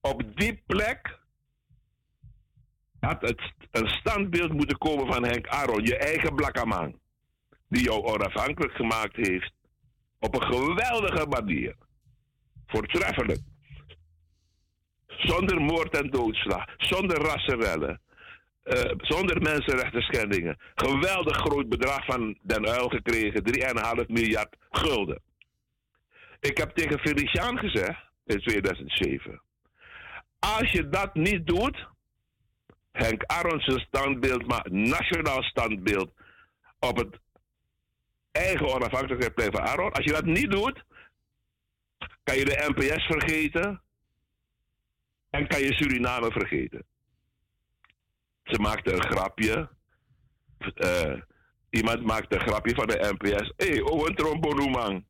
[0.00, 1.18] Op die plek
[3.00, 3.40] had het
[3.70, 6.98] een standbeeld moeten komen van Henk Aron, je eigen blakkaman,
[7.68, 9.52] die jou onafhankelijk gemaakt heeft
[10.18, 11.74] op een geweldige manier.
[12.66, 13.40] Voortreffelijk.
[15.06, 18.00] Zonder moord en doodslag, zonder rassenrellen,
[18.64, 20.58] uh, zonder mensenrechten schendingen.
[20.74, 23.42] Geweldig groot bedrag van Den Uil gekregen,
[24.02, 25.20] 3,5 miljard gulden.
[26.40, 29.42] Ik heb tegen Feliciaan gezegd in 2007:
[30.38, 31.86] Als je dat niet doet,
[32.92, 36.10] Henk Arons standbeeld, maar nationaal standbeeld
[36.78, 37.20] op het
[38.32, 39.92] eigen onafhankelijkheidsplein van Aron.
[39.92, 40.84] Als je dat niet doet,
[42.22, 43.82] kan je de NPS vergeten
[45.30, 46.84] en kan je Suriname vergeten.
[48.44, 49.68] Ze maakte een grapje.
[50.74, 51.20] Uh,
[51.70, 53.52] iemand maakte een grapje van de NPS.
[53.56, 55.04] Hé, hey, oh, een trombonoeman.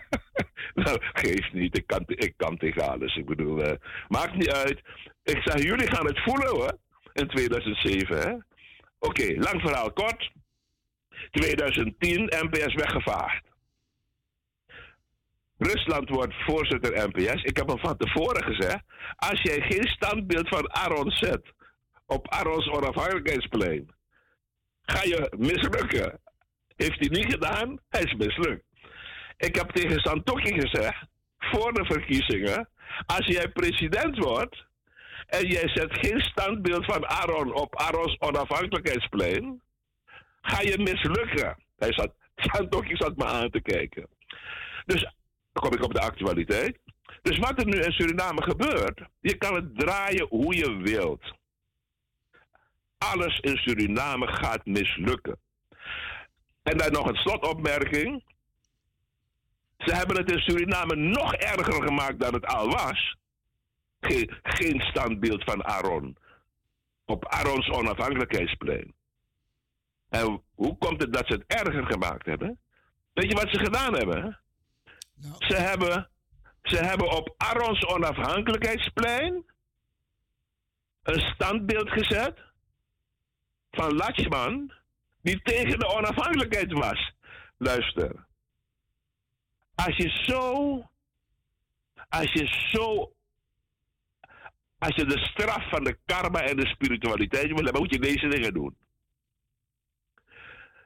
[0.84, 1.76] nou, geeft niet.
[1.76, 3.16] Ik kan, ik kan tegen alles.
[3.16, 3.72] Ik bedoel, uh,
[4.08, 4.80] maakt niet uit.
[5.22, 6.78] Ik zeg, jullie gaan het voelen hoor.
[7.12, 8.46] In 2007,
[9.00, 10.30] Oké, lang verhaal kort.
[11.30, 13.44] 2010, NPS weggevaagd.
[15.58, 17.42] Rusland wordt voorzitter NPS.
[17.42, 18.84] Ik heb hem van tevoren gezegd.
[19.16, 21.52] Als jij geen standbeeld van Aron zet
[22.10, 23.90] op Arons onafhankelijkheidsplein.
[24.82, 26.20] Ga je mislukken.
[26.76, 28.64] Heeft hij niet gedaan, hij is mislukt.
[29.36, 31.04] Ik heb tegen Santokki gezegd,
[31.38, 32.68] voor de verkiezingen,
[33.06, 34.64] als jij president wordt
[35.26, 39.62] en jij zet geen standbeeld van Aron op Arons onafhankelijkheidsplein,
[40.40, 41.56] ga je mislukken.
[41.76, 44.06] Hij zat, Santokki zat me aan te kijken.
[44.86, 45.00] Dus
[45.52, 46.78] dan kom ik op de actualiteit.
[47.22, 51.38] Dus wat er nu in Suriname gebeurt, je kan het draaien hoe je wilt
[53.08, 55.38] alles in Suriname gaat mislukken.
[56.62, 58.24] En dan nog een slotopmerking.
[59.78, 63.16] Ze hebben het in Suriname nog erger gemaakt dan het al was.
[64.00, 66.16] Geen, geen standbeeld van Aaron.
[67.04, 68.94] Op Aarons onafhankelijkheidsplein.
[70.08, 72.58] En hoe komt het dat ze het erger gemaakt hebben?
[73.12, 74.40] Weet je wat ze gedaan hebben?
[75.14, 75.34] Nou.
[75.38, 76.10] Ze, hebben
[76.62, 79.44] ze hebben op Aarons onafhankelijkheidsplein
[81.02, 82.38] een standbeeld gezet
[83.70, 84.72] van Lachman,
[85.22, 87.12] die tegen de onafhankelijkheid was.
[87.58, 88.26] Luister.
[89.74, 90.82] Als je zo,
[92.08, 93.12] als je zo,
[94.78, 98.28] als je de straf van de karma en de spiritualiteit wil hebben, moet je deze
[98.28, 98.76] dingen doen.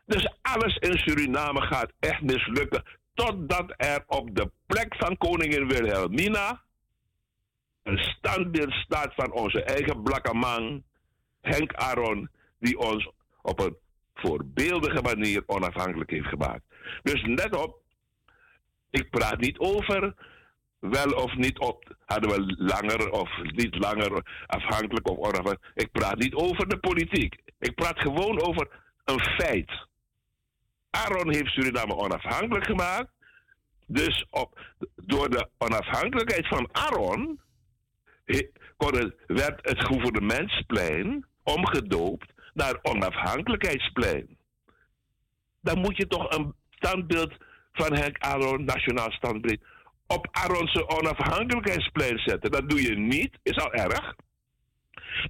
[0.06, 2.82] Dus alles in Suriname gaat echt mislukken.
[3.14, 6.62] Totdat er op de plek van koningin Wilhelmina
[7.82, 10.84] een standbeeld staat van onze eigen blakkeman,
[11.40, 12.30] Henk Aron,
[12.64, 13.10] die ons
[13.42, 13.76] op een
[14.14, 16.64] voorbeeldige manier onafhankelijk heeft gemaakt.
[17.02, 17.82] Dus let op,
[18.90, 20.14] ik praat niet over
[20.78, 25.72] wel of niet op, hadden we langer of niet langer afhankelijk of onafhankelijk.
[25.74, 27.36] Ik praat niet over de politiek.
[27.58, 28.68] Ik praat gewoon over
[29.04, 29.86] een feit.
[30.90, 33.10] Aaron heeft Suriname onafhankelijk gemaakt.
[33.86, 34.60] Dus op,
[34.96, 37.40] door de onafhankelijkheid van Aaron
[39.26, 44.36] werd het gouvernementsplein omgedoopt naar onafhankelijkheidsplein.
[45.60, 47.32] Dan moet je toch een standbeeld
[47.72, 49.60] van Henk Aaron, nationaal standbeeld,
[50.06, 52.50] op Aaronse onafhankelijkheidsplein zetten.
[52.50, 54.14] Dat doe je niet, is al erg.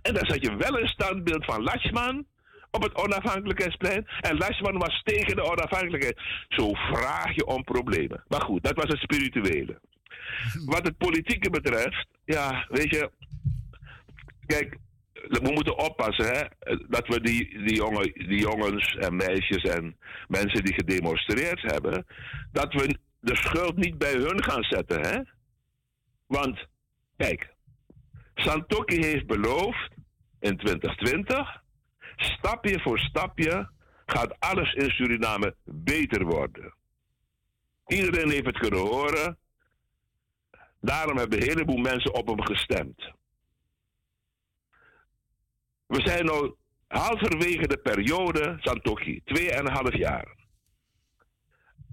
[0.02, 2.26] En dan zet je wel een standbeeld van Lachman
[2.70, 4.06] op het onafhankelijkheidsplein.
[4.20, 6.20] En Lachman was tegen de onafhankelijkheid.
[6.48, 8.24] Zo vraag je om problemen.
[8.28, 9.80] Maar goed, dat was het spirituele.
[10.64, 13.10] Wat het politieke betreft, ja, weet je.
[14.46, 14.76] Kijk,
[15.28, 16.42] we moeten oppassen hè,
[16.88, 19.96] dat we die, die, jongen, die jongens en meisjes en
[20.28, 22.06] mensen die gedemonstreerd hebben,
[22.52, 25.00] dat we de schuld niet bij hun gaan zetten.
[25.00, 25.20] Hè?
[26.26, 26.66] Want,
[27.16, 27.54] kijk,
[28.34, 29.90] Santoki heeft beloofd
[30.40, 31.62] in 2020,
[32.16, 33.72] stapje voor stapje
[34.06, 36.74] gaat alles in Suriname beter worden.
[37.86, 39.38] Iedereen heeft het kunnen horen.
[40.80, 43.12] Daarom hebben een heleboel mensen op hem gestemd.
[45.86, 46.54] We zijn nu
[46.88, 50.34] halverwege de periode Santoki, tweeënhalf jaar.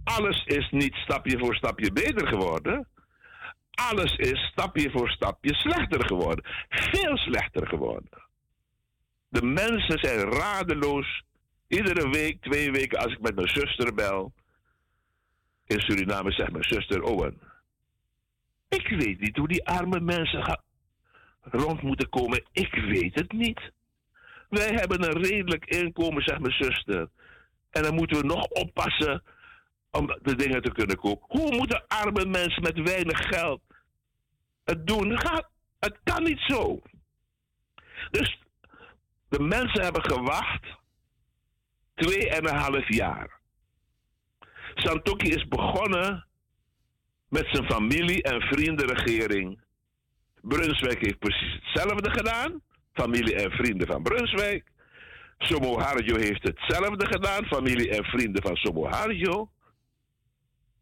[0.04, 2.88] Alles is niet stapje voor stapje beter geworden.
[3.72, 6.46] Alles is stapje voor stapje slechter geworden.
[6.70, 8.10] Veel slechter geworden.
[9.28, 11.24] De mensen zijn radeloos.
[11.68, 14.34] Iedere week, twee weken, als ik met mijn zuster bel.
[15.66, 17.42] In Suriname zegt mijn zuster Owen.
[18.70, 20.60] Ik weet niet hoe die arme mensen
[21.42, 22.44] rond moeten komen.
[22.52, 23.72] Ik weet het niet.
[24.52, 27.10] Wij hebben een redelijk inkomen, zegt mijn zuster.
[27.70, 29.24] En dan moeten we nog oppassen
[29.92, 31.26] om de dingen te kunnen kopen.
[31.40, 33.62] Hoe moeten arme mensen met weinig geld
[34.64, 35.20] het doen?
[35.80, 36.82] Het kan niet zo.
[38.12, 38.40] Dus
[39.30, 40.66] de mensen hebben gewacht
[41.94, 43.40] twee en een half jaar.
[44.74, 46.26] Santoki is begonnen
[47.30, 49.60] met zijn familie en vriendenregering.
[50.42, 52.62] Brunswijk heeft precies hetzelfde gedaan.
[52.94, 54.64] Familie en vrienden van Brunswijk.
[55.38, 57.46] Somo Harjo heeft hetzelfde gedaan.
[57.46, 59.52] Familie en vrienden van Somo Harjo.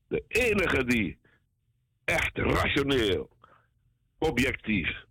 [0.08, 1.18] De enige die
[2.06, 3.30] echt rationeel,
[4.18, 5.08] objectief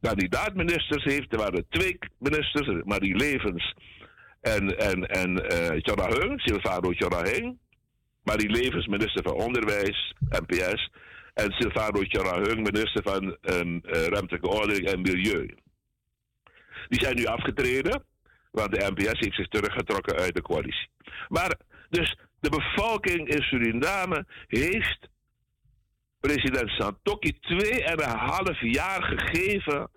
[0.00, 3.74] kandidaat-ministers heeft, waren twee ministers, Marie Levens
[4.40, 5.80] en, en, en uh,
[6.36, 7.54] Silvano.
[8.22, 10.90] Marie Levens, minister van Onderwijs, NPS.
[11.34, 12.00] En Silvano
[12.42, 15.54] Hung, minister van um, uh, Ruimtelijke Ordening en Milieu.
[16.88, 18.04] Die zijn nu afgetreden,
[18.50, 20.88] want de NPS heeft zich teruggetrokken uit de coalitie.
[21.28, 21.58] Maar
[21.88, 25.08] dus de bevolking in Suriname heeft
[26.20, 26.70] president
[28.00, 29.90] een half jaar gegeven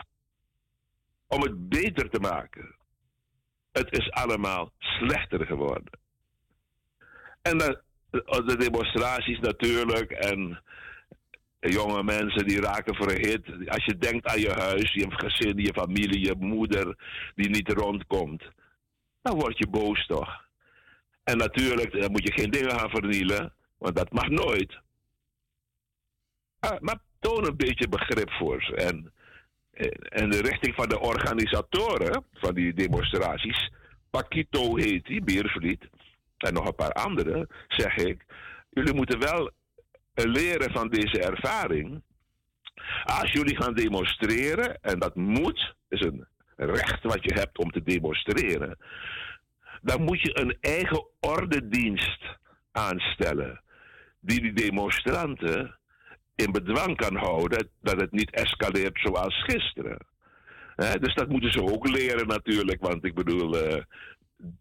[1.28, 2.76] om het beter te maken.
[3.72, 6.00] Het is allemaal slechter geworden.
[7.42, 10.62] En de demonstraties natuurlijk en
[11.60, 13.70] jonge mensen die raken verhit.
[13.70, 16.96] Als je denkt aan je huis, je gezin, je familie, je moeder
[17.36, 18.44] die niet rondkomt,
[19.22, 20.48] dan word je boos toch.
[21.24, 24.80] En natuurlijk dan moet je geen dingen gaan vernielen, want dat mag nooit.
[26.60, 28.76] Ah, maar toon een beetje begrip voor ze.
[28.76, 29.14] En,
[30.10, 33.72] en de richting van de organisatoren van die demonstraties,
[34.10, 35.90] Pakito heet die, Beervliet,
[36.38, 38.26] en nog een paar anderen, zeg ik,
[38.70, 39.52] jullie moeten wel
[40.28, 42.02] leren van deze ervaring.
[43.04, 47.84] Als jullie gaan demonstreren, en dat moet, is een recht wat je hebt om te
[47.84, 48.78] demonstreren,
[49.82, 52.24] dan moet je een eigen ordendienst
[52.72, 53.62] aanstellen.
[54.20, 55.78] Die die demonstranten
[56.36, 59.98] in bedwang kan houden dat het niet escaleert zoals gisteren.
[60.76, 63.84] dus dat moeten ze ook leren natuurlijk, want ik bedoel, uh,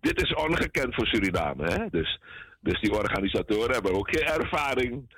[0.00, 1.70] dit is ongekend voor Suriname.
[1.70, 1.86] Hè?
[1.90, 2.20] Dus,
[2.60, 5.08] dus die organisatoren hebben ook geen ervaring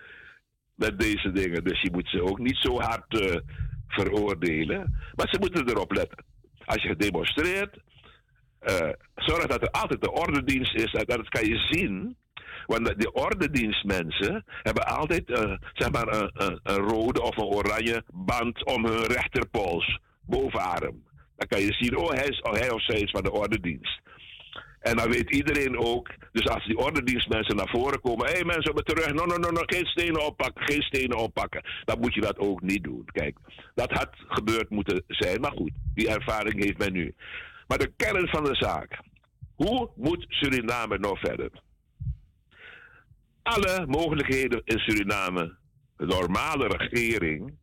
[0.81, 1.65] met deze dingen.
[1.65, 3.37] Dus je moet ze ook niet zo hard uh,
[3.89, 4.95] veroordelen.
[5.15, 6.25] Maar ze moeten erop letten.
[6.65, 7.77] Als je demonstreert,
[8.63, 10.93] uh, zorg dat er altijd de ordendienst is.
[10.93, 12.17] Dat kan je zien.
[12.67, 18.03] Want de ordendienstmensen hebben altijd uh, zeg maar een, een, een, rode of een oranje
[18.13, 21.05] band om hun rechterpols, bovenarm.
[21.37, 24.01] Dan kan je zien, oh hij, is, oh, hij of zij is van de ordendienst.
[24.81, 28.75] En dan weet iedereen ook, dus als die ordendienstmensen naar voren komen, hé hey mensen,
[28.75, 31.63] we terug, no, no, no, geen stenen oppakken, geen stenen oppakken.
[31.85, 33.05] Dan moet je dat ook niet doen.
[33.13, 33.37] Kijk,
[33.75, 37.15] dat had gebeurd moeten zijn, maar goed, die ervaring heeft men nu.
[37.67, 38.99] Maar de kern van de zaak,
[39.55, 41.51] Hoe moet Suriname nog verder?
[43.43, 45.57] Alle mogelijkheden in Suriname,
[45.97, 47.55] de normale regering,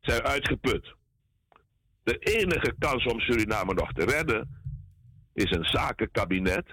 [0.00, 0.94] zijn uitgeput.
[2.02, 4.62] De enige kans om Suriname nog te redden
[5.34, 6.66] is een zakenkabinet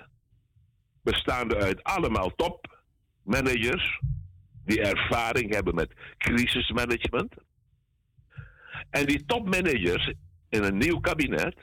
[1.04, 4.00] bestaande uit allemaal topmanagers
[4.66, 7.34] die ervaring hebben met crisismanagement.
[8.90, 10.14] En die topmanagers
[10.50, 11.56] in een nieuw kabinet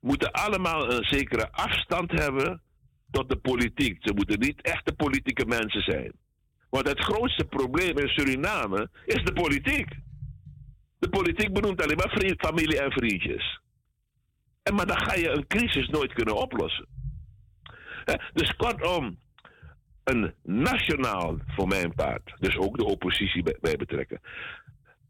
[0.00, 2.62] moeten allemaal een zekere afstand hebben
[3.10, 3.96] tot de politiek.
[4.00, 6.12] Ze moeten niet echte politieke mensen zijn.
[6.70, 9.88] Want het grootste probleem in Suriname is de politiek.
[10.98, 13.60] De politiek benoemt alleen maar familie en vriendjes.
[14.64, 16.86] En maar dan ga je een crisis nooit kunnen oplossen.
[18.32, 19.18] Dus kortom,
[20.04, 24.20] een nationaal, voor mijn part, dus ook de oppositie bij betrekken,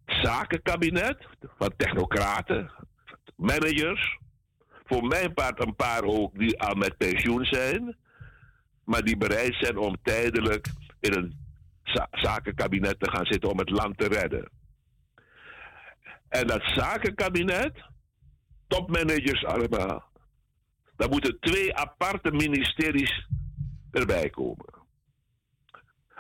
[0.07, 1.27] zakenkabinet
[1.59, 2.71] van technocraten,
[3.37, 4.19] managers,
[4.85, 7.97] voor mijn part een paar ook die al met pensioen zijn,
[8.85, 10.67] maar die bereid zijn om tijdelijk
[11.01, 11.39] in een
[12.11, 14.51] zakenkabinet te gaan zitten om het land te redden.
[16.29, 17.93] En dat zakenkabinet,
[18.67, 20.05] topmanagers allemaal,
[20.97, 23.27] daar moeten twee aparte ministeries
[23.91, 24.83] erbij komen.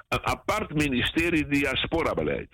[0.09, 2.49] Een apart ministerie diaspora-beleid.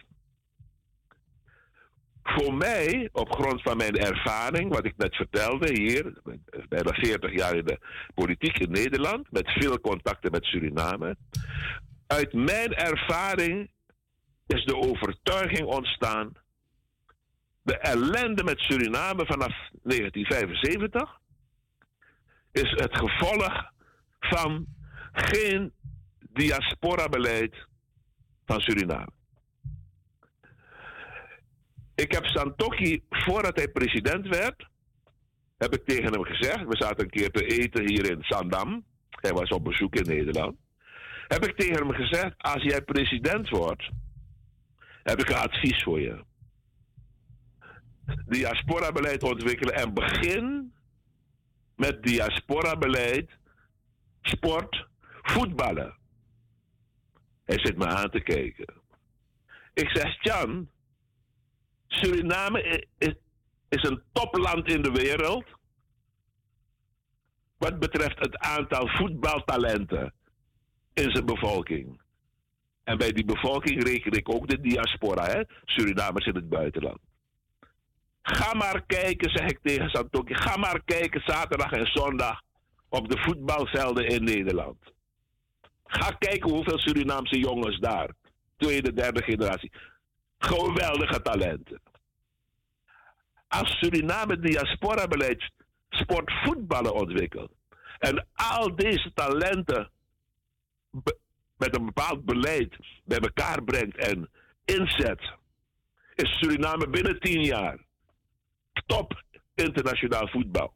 [2.22, 6.12] Voor mij, op grond van mijn ervaring, wat ik net vertelde hier,
[6.68, 7.78] bijna 40 jaar in de
[8.14, 11.16] politiek in Nederland, met veel contacten met Suriname.
[12.07, 13.70] Uit mijn ervaring
[14.47, 16.32] is de overtuiging ontstaan.
[17.71, 21.21] De ellende met Suriname vanaf 1975
[22.53, 23.73] is het gevolg
[24.21, 24.66] van
[25.12, 25.73] geen
[26.18, 27.55] diaspora-beleid
[28.47, 29.12] van Suriname.
[31.95, 34.68] Ik heb Santoki, voordat hij president werd,
[35.59, 38.85] heb ik tegen hem gezegd, we zaten een keer te eten hier in Sandam.
[39.11, 40.57] Hij was op bezoek in Nederland.
[41.29, 43.91] Heb ik tegen hem gezegd, als jij president wordt,
[45.03, 46.29] heb ik een advies voor je.
[48.27, 50.73] Diaspora-beleid ontwikkelen en begin
[51.77, 53.31] met diaspora-beleid,
[54.23, 54.87] sport,
[55.23, 55.97] voetballen.
[57.45, 58.75] Hij zit me aan te kijken.
[59.75, 60.71] Ik zeg, Jan,
[61.87, 63.15] Suriname is,
[63.69, 65.45] is een topland in de wereld.
[67.57, 70.15] Wat betreft het aantal voetbaltalenten
[70.93, 72.01] in zijn bevolking.
[72.85, 75.43] En bij die bevolking reken ik ook de diaspora, hè?
[75.65, 77.10] Surinamers in het buitenland.
[78.33, 80.35] Ga maar kijken, zeg ik tegen Santoki.
[80.35, 82.43] Ga maar kijken zaterdag en zondag
[82.89, 84.78] op de voetbalvelden in Nederland.
[85.85, 88.11] Ga kijken hoeveel Surinaamse jongens daar.
[88.57, 89.72] Tweede, derde generatie.
[90.39, 91.81] Geweldige talenten.
[93.49, 95.51] Als Suriname diaspora-beleid
[95.89, 97.53] sportvoetballen ontwikkelt.
[97.99, 99.91] En al deze talenten
[101.57, 104.31] met een bepaald beleid bij elkaar brengt en
[104.64, 105.20] inzet.
[106.14, 107.89] Is Suriname binnen tien jaar
[108.87, 109.22] top
[109.55, 110.72] internationaal voetbal.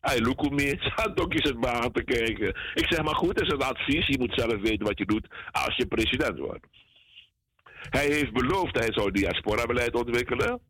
[0.00, 0.20] Hij
[0.50, 1.58] me, staat ook eens het
[1.92, 2.48] te kijken.
[2.74, 4.06] Ik zeg maar goed, het is een advies.
[4.06, 6.66] Je moet zelf weten wat je doet als je president wordt.
[7.90, 10.60] Hij heeft beloofd hij zou diaspora-beleid ontwikkelen.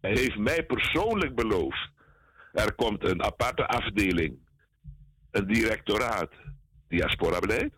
[0.00, 1.90] Hij heeft mij persoonlijk beloofd.
[2.52, 4.38] Er komt een aparte afdeling,
[5.30, 6.32] een directoraat
[6.88, 7.72] diaspora-beleid.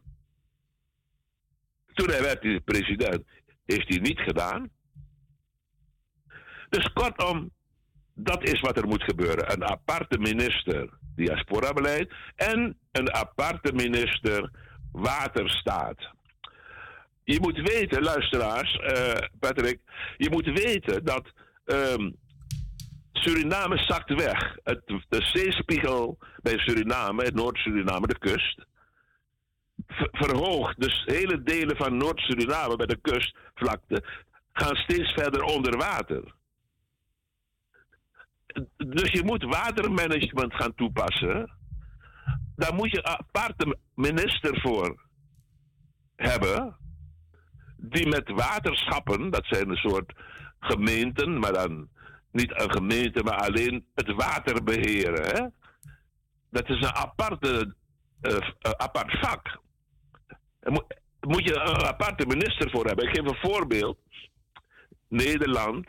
[1.92, 3.24] Toen hij werd president,
[3.64, 4.70] heeft hij niet gedaan.
[6.72, 7.50] Dus kortom,
[8.14, 9.52] dat is wat er moet gebeuren.
[9.52, 14.50] Een aparte minister diaspora-beleid en een aparte minister
[14.92, 16.10] waterstaat.
[17.24, 19.80] Je moet weten, luisteraars, uh, Patrick,
[20.16, 21.32] je moet weten dat
[21.64, 22.16] um,
[23.12, 24.56] Suriname zakt weg.
[24.62, 28.66] Het, de zeespiegel bij Suriname, Noord-Suriname, de kust,
[30.12, 30.80] verhoogt.
[30.80, 34.04] Dus hele delen van Noord-Suriname bij de kustvlakte
[34.52, 36.40] gaan steeds verder onder water
[38.76, 41.50] dus je moet watermanagement gaan toepassen.
[42.56, 45.06] Daar moet je een aparte minister voor
[46.16, 46.76] hebben.
[47.76, 50.12] Die met waterschappen, dat zijn een soort
[50.60, 51.88] gemeenten, maar dan
[52.30, 55.22] niet een gemeente, maar alleen het water beheren.
[55.22, 55.46] Hè?
[56.50, 57.74] Dat is een aparte,
[58.20, 58.36] uh,
[58.76, 59.60] apart vak.
[60.62, 63.08] Moet, moet je een aparte minister voor hebben.
[63.08, 63.98] Ik geef een voorbeeld.
[65.08, 65.86] Nederland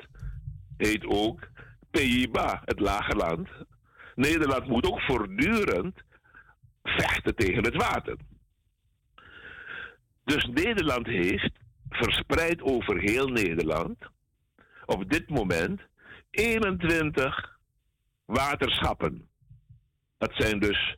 [0.77, 1.47] heet ook
[1.93, 3.49] PIBA, het lage land.
[4.15, 5.95] Nederland moet ook voortdurend
[6.83, 8.15] vechten tegen het water.
[10.23, 11.51] Dus Nederland heeft
[11.89, 13.97] verspreid over heel Nederland
[14.85, 15.81] op dit moment
[16.31, 17.57] 21
[18.25, 19.27] waterschappen.
[20.17, 20.95] Dat zijn dus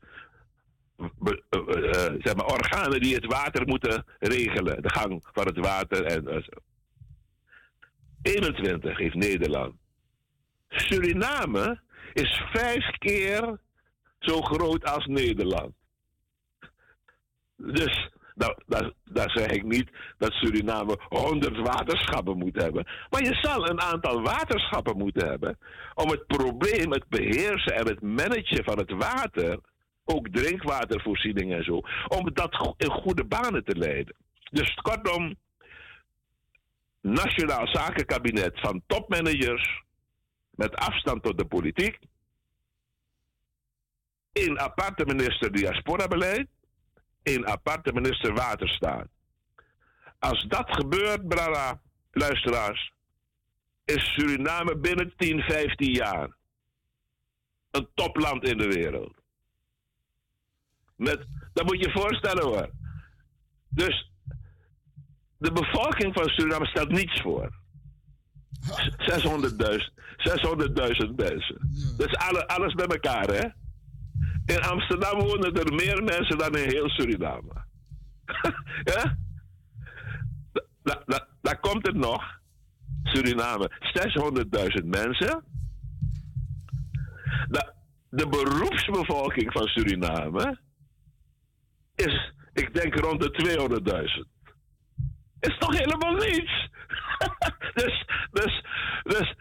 [0.96, 4.82] be- eh, eh, zeg maar organen die het water moeten regelen.
[4.82, 6.06] De gang van het water.
[6.06, 6.52] En, eh, zo.
[8.22, 9.76] 21 heeft Nederland.
[10.76, 11.82] Suriname
[12.14, 13.60] is vijf keer
[14.20, 15.74] zo groot als Nederland.
[17.58, 18.56] Dus nou,
[19.04, 22.88] daar, zeg ik niet dat Suriname 100 waterschappen moet hebben.
[23.10, 25.58] Maar je zal een aantal waterschappen moeten hebben
[25.94, 29.60] om het probleem, het beheersen en het managen van het water,
[30.06, 34.16] ook drinkwatervoorziening en zo, om dat in goede banen te leiden.
[34.52, 35.36] Dus kortom,
[37.02, 39.84] nationaal zakenkabinet van topmanagers
[40.56, 42.00] met afstand tot de politiek.
[44.34, 46.48] Een aparte minister diaspora-beleid.
[47.24, 49.08] Een aparte minister waterstaat.
[50.20, 51.82] Als dat gebeurt, brada,
[52.12, 52.94] luisteraars,
[53.86, 56.36] is Suriname binnen 10, 15 jaar
[57.72, 59.14] een topland in de wereld.
[60.96, 62.70] Met, dat moet je je voorstellen hoor.
[63.70, 64.12] Dus
[65.38, 67.64] de bevolking van Suriname stelt niets voor.
[68.60, 71.58] 600.000 600.000 mensen.
[71.98, 73.48] Dat is alle, alles bij elkaar, hè?
[74.56, 77.66] In Amsterdam wonen er meer mensen dan in heel Suriname.
[78.94, 79.18] ja?
[80.54, 82.24] Da- da- da- Daar komt het nog.
[83.04, 83.72] Suriname,
[84.82, 85.44] 600.000 mensen.
[87.48, 87.74] De,
[88.10, 90.60] de beroepsbevolking van Suriname
[91.96, 93.32] is, ik denk, rond de
[94.26, 94.34] 200.000
[95.40, 96.70] is toch helemaal niets.
[97.82, 98.64] dus, dus,
[99.04, 99.36] dus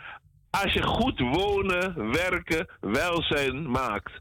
[0.50, 4.12] als je goed wonen, werken, welzijn maakt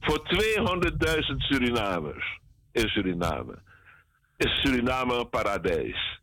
[0.00, 2.38] voor 200.000 Surinamers
[2.72, 3.58] in Suriname,
[4.36, 6.20] is Suriname een paradijs.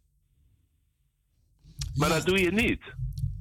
[1.95, 2.16] Maar Ja.
[2.16, 2.82] dat doe je niet.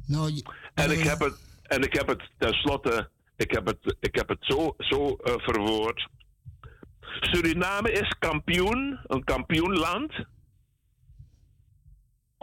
[0.07, 0.45] Nou, je-
[0.75, 4.29] En ik eh, heb het, en ik heb het tenslotte, ik heb het, ik heb
[4.29, 6.09] het zo, zo eh, verwoord.
[7.21, 10.13] Suriname is kampioen, een kampioenland,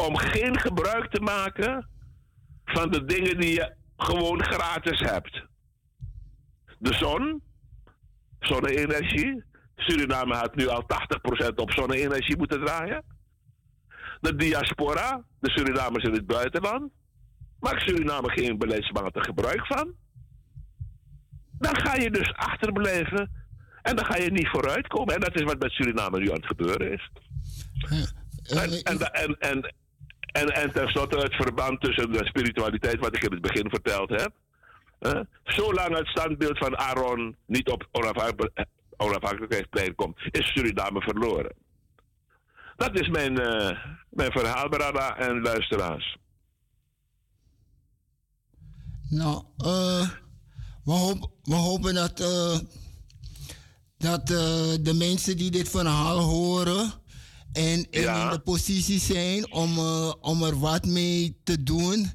[0.08, 1.88] om geen gebruik te maken
[2.66, 5.43] van de dingen die je gewoon gratis hebt.
[6.80, 7.41] De zon,
[8.39, 9.43] zonne-energie.
[9.76, 10.84] Suriname had nu al
[11.45, 13.04] 80% op zonne-energie moeten draaien.
[14.22, 16.91] De diaspora, de Surinamers in het buitenland.
[17.60, 19.93] Maakt Suriname geen beleidsmatig gebruik van?
[21.52, 23.32] Dan ga je dus achterblijven
[23.82, 25.14] en dan ga je niet vooruitkomen.
[25.16, 27.10] En dat is wat met Suriname nu aan het gebeuren is.
[28.50, 29.74] eh, En, en, da- en, en,
[30.32, 34.32] en, en tenslotte het verband tussen de spiritualiteit, wat ik in het begin verteld heb.
[34.99, 35.21] hè.
[35.43, 38.65] zolang het standbeeld van Aaron niet op onafhankelijk-
[38.97, 41.55] onafhankelijkheidsplein komt, is Suriname verloren.
[42.75, 43.77] Dat is mijn, eh,
[44.09, 46.17] mijn verhaal, Brada en luisteraars.
[49.09, 50.09] Nou, eh,
[51.43, 52.59] we, hopen dat, eh,
[53.97, 54.27] dat
[54.82, 56.91] de mensen die dit verhaal horen
[57.54, 58.24] en, en Ja.
[58.24, 62.12] in de positie zijn om, eh, om er wat mee te doen,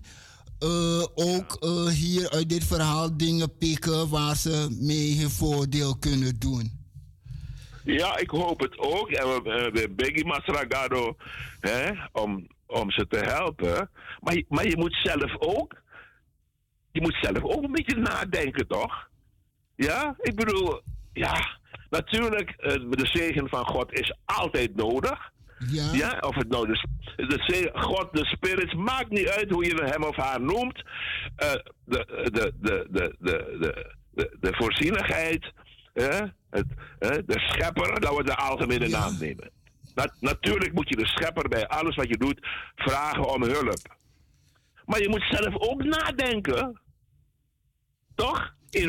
[0.58, 6.38] eh, ook eh, hier uit dit verhaal dingen pikken waar ze mee hun voordeel kunnen
[6.38, 6.82] doen.
[7.84, 9.10] Ja, ik hoop het ook.
[9.10, 11.16] En we hebben Biggie Masragado
[11.60, 13.90] hè, om, om ze te helpen.
[14.20, 15.82] Maar, maar je moet zelf ook.
[16.92, 19.08] Je moet zelf ook een beetje nadenken, toch?
[19.76, 20.80] Ja, ik bedoel,
[21.12, 21.58] ja,
[21.94, 25.32] Natuurlijk, eh, de zegen van God is altijd nodig.
[25.58, 25.92] Ja.
[25.92, 26.18] ja.
[26.20, 26.86] of het nou de,
[27.16, 30.78] de, God, de Spirit, maakt niet uit hoe je hem of haar noemt.
[30.78, 31.52] Uh,
[31.84, 35.52] de, de, de, de, de, de, de voorzienigheid,
[36.50, 36.66] het,
[37.26, 39.50] de schepper, dat wordt de algemene naam nemen.
[40.20, 43.96] Natuurlijk moet je de schepper bij alles wat je doet vragen om hulp.
[44.84, 46.80] Maar je moet zelf ook nadenken.
[48.14, 48.54] Toch?
[48.74, 48.86] In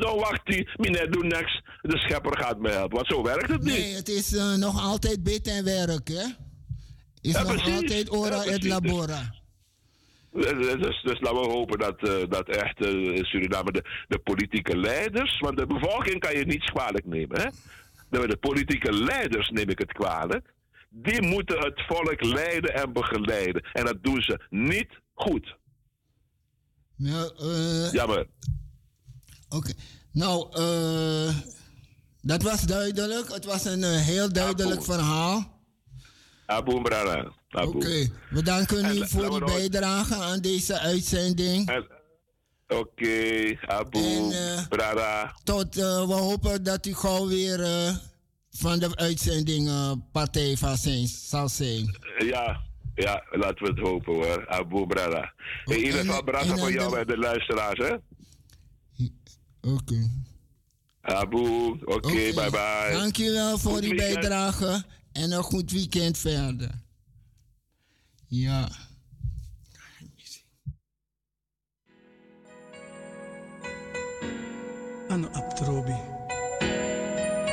[0.00, 2.96] dan wacht die, meneer doet niks, de schepper gaat me helpen.
[2.96, 3.72] Want zo werkt het niet.
[3.78, 6.24] nee, het is eh, nog altijd bid en werk, hè?
[7.20, 7.74] Is Ja, nog precies.
[7.74, 9.34] altijd ora Ja, et labora.
[10.32, 14.18] Dus, dus, dus laten we hopen dat, eh, dat echt eh, in Suriname de, de
[14.18, 17.40] politieke leiders, want de bevolking kan je niet kwalijk nemen.
[17.40, 17.48] Hè?
[18.10, 20.54] De, de politieke leiders neem ik het kwalijk.
[20.88, 23.64] Die moeten het volk leiden en begeleiden.
[23.72, 25.56] En dat doen ze niet goed.
[26.96, 28.26] Ja, eh, Jammer.
[29.48, 29.72] Oké.
[30.12, 31.34] Nou, eh,
[32.22, 33.32] dat was duidelijk.
[33.32, 35.54] Het was een eh, heel duidelijk verhaal.
[36.46, 37.32] Abu Brada.
[37.50, 38.08] Oké.
[38.30, 41.68] We danken En u voor uw bijdrage aan deze uitzending.
[41.68, 41.94] En-
[42.68, 45.36] Oké, Abu En, eh, Brada.
[45.44, 47.58] Tot, we hopen dat u gauw weer
[48.50, 49.70] van de uitzending
[50.12, 51.98] partij van zijn, zal zijn.
[52.18, 52.60] Ja,
[52.94, 54.48] ja, laten we het hopen hoor.
[54.48, 55.32] Abu Brada.
[55.64, 57.96] In ieder en- geval Brada voor jou en de luisteraars hè.
[59.66, 60.10] Oké.
[61.00, 62.88] Abu, oké, okay, bye bye.
[62.92, 64.20] Dankjewel voor goed die weekend.
[64.20, 66.70] bijdrage en een goed weekend verder.
[68.26, 68.68] Ja.
[75.08, 75.96] Ano aptrobi.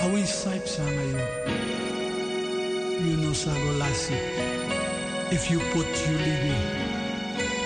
[0.01, 1.17] Awin saip sana yo.
[2.99, 4.13] You know sagolasi.
[5.29, 6.63] If you put you living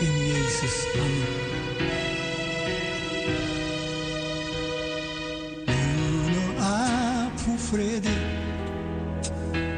[0.02, 2.17] in Jesus' name.
[7.72, 8.18] Vrede.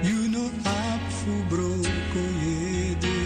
[0.04, 3.20] You know up fu broko yede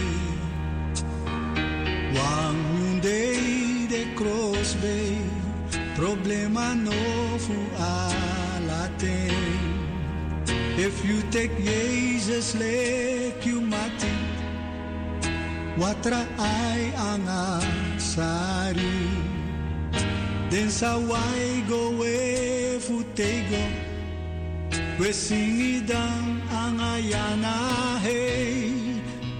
[2.16, 4.02] Wang yunde de
[4.82, 5.16] bay.
[5.96, 9.18] Problema no fu alate.
[10.76, 14.14] If you take Jesus lek you mati
[15.78, 17.60] Watra ay anga
[17.98, 18.98] sari.
[20.50, 21.82] Den sa wai go
[22.80, 23.83] fu tego
[24.94, 28.62] Besingidang ang ayana hey.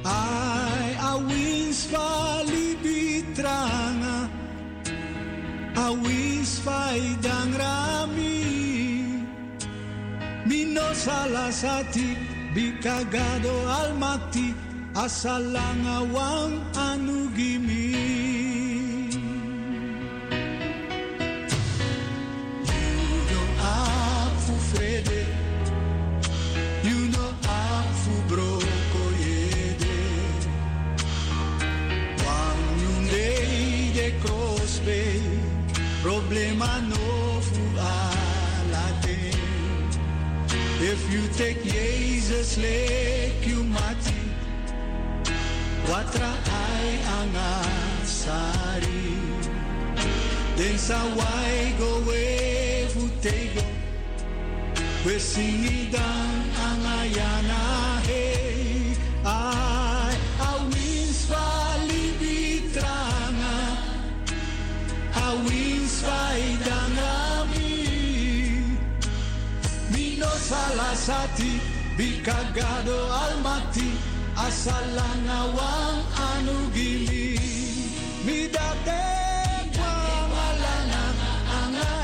[0.03, 4.27] Ay awins palibitranga
[5.79, 8.43] Awins faidang rami.
[10.43, 12.19] Mino salasati
[12.51, 14.51] Bikagado almati
[14.99, 17.84] Asalangawang anugimi
[41.15, 44.21] you take Jesus lek you mati,
[45.89, 46.31] watra
[46.63, 47.53] ai anga
[48.03, 49.15] sari.
[50.57, 52.23] Den sa wai go we
[52.93, 53.65] fu tego,
[55.07, 56.35] we singidan
[56.69, 57.94] anga yana
[70.45, 70.93] salah
[71.97, 73.97] Bikagado almati
[74.37, 76.59] Asalan awang anu
[78.27, 79.05] Midate
[79.73, 81.05] wang alana
[81.61, 81.97] Anga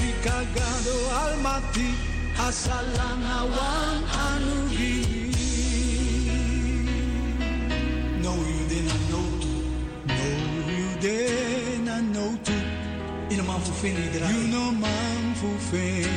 [0.00, 1.88] Bikagado almati
[2.40, 4.58] Asalan awang anu
[8.24, 9.28] No you did not know
[10.08, 10.30] No
[10.72, 11.45] you did.
[13.82, 14.28] In man fu fen dra.
[14.30, 16.08] You know man fu fen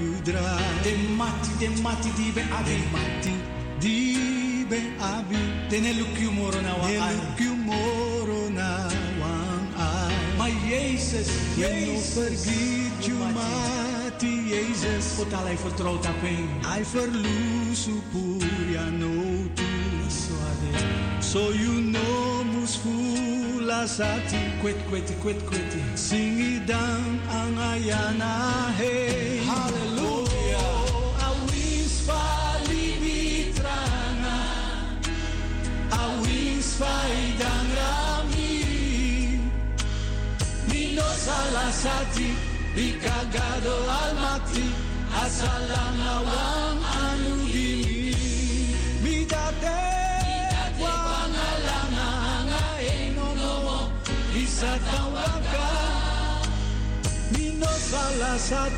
[0.00, 0.58] you dra.
[0.82, 2.70] De mati de mati di be abi.
[2.70, 3.34] De mati
[3.80, 5.36] di be abi.
[5.68, 6.96] De ne lukyu moro na wa ai.
[6.96, 8.88] Ne lukyu moro na
[9.20, 9.34] wa
[9.76, 10.14] ai.
[10.38, 12.16] My Jesus, Jezus.
[12.16, 15.16] no forget you mati Jesus.
[15.16, 16.48] Potal ai vertrouwt op een.
[16.64, 19.12] Ai verlusu pur ya no
[19.54, 19.72] tu.
[21.20, 23.41] So you know mus fu
[23.72, 27.06] lasati kwet kweti kwet kweti singidang
[27.38, 28.32] ang ayana
[28.78, 30.68] hey hallelujah.
[30.92, 33.56] Oh, awis palibitrana
[36.04, 38.52] awis faidang rami
[40.68, 42.28] mino salasati
[42.76, 44.66] ikagado almati.
[45.22, 47.61] Asalang awang anugili
[54.62, 55.70] casa tão larga
[57.36, 57.92] y nos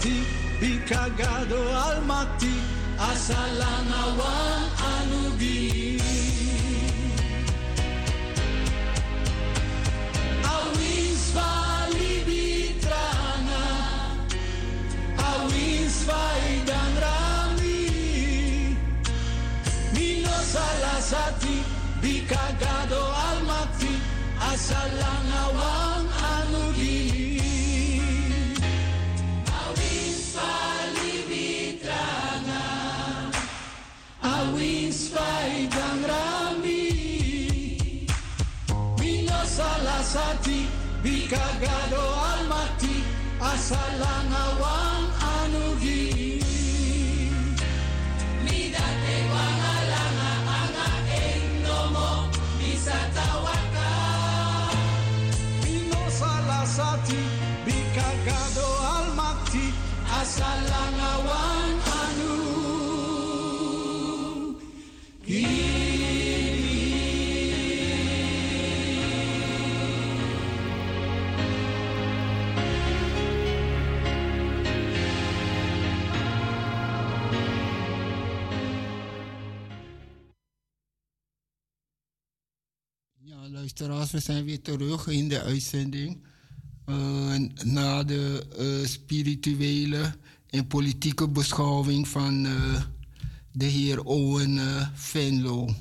[0.00, 0.24] ti
[0.62, 2.62] y cagado al mati
[2.98, 6.00] asalanawan alugi.
[10.54, 13.64] Awis valibitrana
[15.32, 17.84] Awis vaidan rami
[19.92, 21.56] Minos alas a ti
[22.02, 23.13] y cagado
[24.54, 26.03] Masalanawan
[84.24, 86.22] zijn weer terug in de uitzending.
[86.86, 90.14] Uh, na de uh, spirituele
[90.50, 92.82] en politieke beschouwing van uh,
[93.52, 94.58] de heer Owen
[94.94, 95.74] Venlo.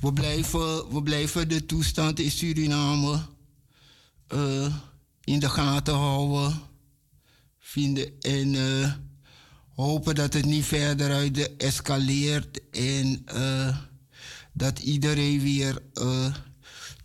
[0.00, 3.20] We blijven, we blijven de toestand in Suriname
[5.24, 6.60] in de gaten houden.
[7.58, 8.56] Vinden en
[9.74, 13.24] hopen dat het niet verder uit escaleert en
[14.52, 15.82] dat iedereen weer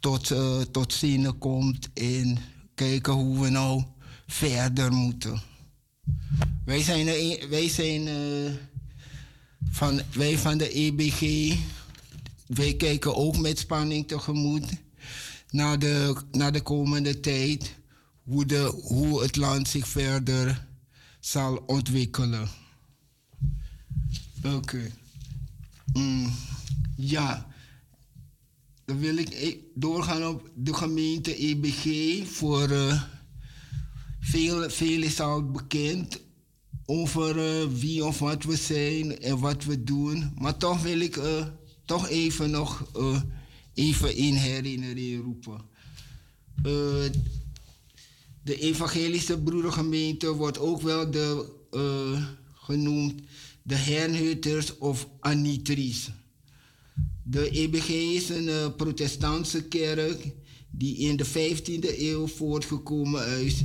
[0.05, 2.37] tot, uh, tot zinnen komt en
[2.75, 3.83] kijken hoe we nou
[4.27, 5.41] verder moeten.
[6.65, 7.05] Wij zijn,
[7.49, 8.51] wij zijn uh,
[9.69, 11.53] van, wij van de EBG,
[12.47, 14.65] wij kijken ook met spanning tegemoet
[15.49, 17.75] naar de, naar de komende tijd,
[18.23, 20.67] hoe, de, hoe het land zich verder
[21.19, 22.47] zal ontwikkelen.
[24.43, 24.91] Oké.
[25.93, 26.33] Mm,
[26.95, 27.53] ja.
[28.85, 32.21] Dan wil ik doorgaan op de gemeente EBG.
[32.27, 33.01] Voor uh,
[34.19, 36.19] veel, veel is al bekend
[36.85, 40.31] over uh, wie of wat we zijn en wat we doen.
[40.37, 41.19] Maar toch wil ik
[41.85, 42.91] toch even nog
[43.73, 45.61] even in herinnering roepen.
[48.43, 51.53] de evangelische broedergemeente wordt ook wel de,
[52.53, 53.21] genoemd
[53.67, 56.09] de Hernhutters of Anitries.
[57.27, 60.33] De EBG is een uh, protestantse kerk
[60.69, 63.63] die in de 15e eeuw voortgekomen is,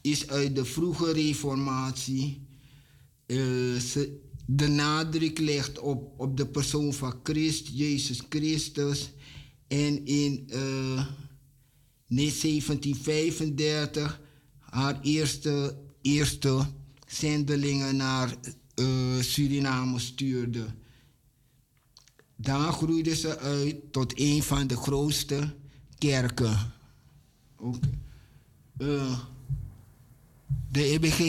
[0.00, 2.46] is uit de vroege reformatie.
[3.26, 3.80] Uh,
[4.46, 9.10] de nadruk ligt op, op de persoon van Christ, Jezus Christus.
[9.66, 11.06] En in uh,
[12.06, 14.20] 1735
[14.58, 16.66] haar eerste, eerste
[17.06, 18.34] zendelingen naar
[19.20, 20.66] Suriname stuurde.
[22.40, 25.54] Daar groeide ze uit tot een van de grootste
[25.98, 26.72] kerken.
[28.78, 29.18] Uh,
[30.70, 31.20] de EBG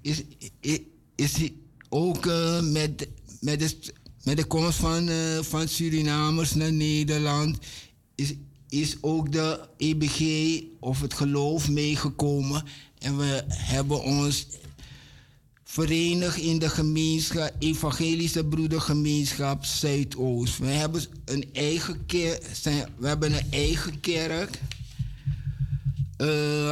[0.00, 0.22] is,
[0.60, 0.80] is,
[1.14, 1.50] is
[1.88, 3.08] ook uh, met,
[3.40, 3.92] met, de,
[4.24, 7.58] met de komst van, uh, van Surinamers naar Nederland,
[8.14, 8.34] is,
[8.68, 10.20] is ook de EBG
[10.80, 12.64] of het geloof meegekomen.
[12.98, 14.46] En we hebben ons
[15.76, 20.58] verenigd in de gemeenschap, Evangelische Broedergemeenschap Zuidoost.
[20.58, 22.42] We hebben een eigen, kerk,
[22.96, 24.60] we hebben een eigen kerk.
[26.18, 26.70] Uh,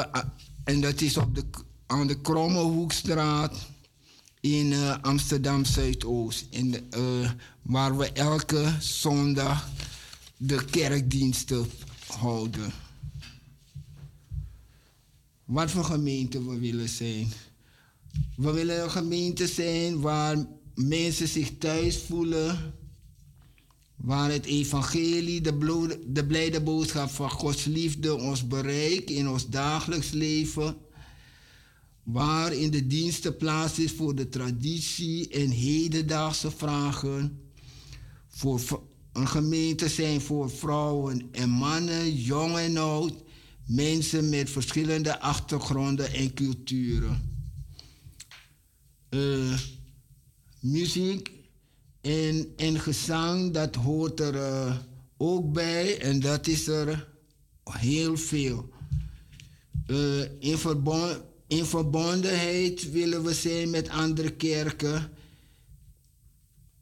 [0.64, 1.44] en dat is op de,
[1.86, 3.68] aan de Krommehoekstraat
[4.40, 6.46] in uh, Amsterdam Zuidoost.
[6.50, 7.30] In uh,
[7.62, 9.68] waar we elke zondag
[10.36, 11.66] de kerkdiensten
[12.06, 12.72] houden.
[15.44, 17.32] Wat voor gemeente we willen zijn.
[18.36, 22.74] We willen een gemeente zijn waar mensen zich thuis voelen.
[23.96, 30.10] Waar het evangelie, de, de blijde boodschap van Gods liefde ons bereikt in ons dagelijks
[30.10, 30.76] leven.
[32.02, 37.40] Waar in de diensten plaats is voor de traditie en hedendaagse vragen.
[38.28, 38.60] Voor
[39.12, 43.14] een gemeente zijn voor vrouwen en mannen, jong en oud.
[43.66, 47.33] Mensen met verschillende achtergronden en culturen
[49.14, 49.58] uh,
[50.60, 51.30] muziek
[52.00, 54.76] en, en gezang, dat hoort er uh,
[55.16, 57.08] ook bij en dat is er
[57.64, 58.72] heel veel.
[60.38, 65.10] In, verbond, in verbondenheid willen we zijn met andere kerken,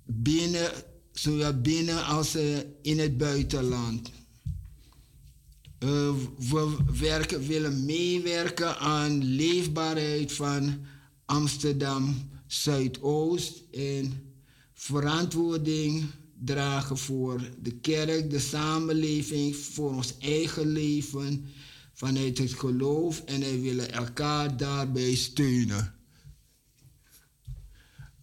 [0.05, 0.71] binnen,
[1.13, 2.35] zowel binnen als
[2.83, 4.11] in het buitenland.
[5.79, 10.87] we werken, willen meewerken aan leefbaarheid van
[11.25, 14.35] Amsterdam Zuidoost en
[14.73, 16.05] verantwoording
[16.45, 21.47] dragen voor de kerk, de samenleving, voor ons eigen leven
[21.93, 25.95] vanuit het geloof en wij willen elkaar daarbij steunen.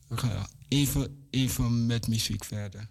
[0.08, 2.90] We gaan even, even met muziek verder.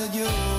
[0.00, 0.49] Manga de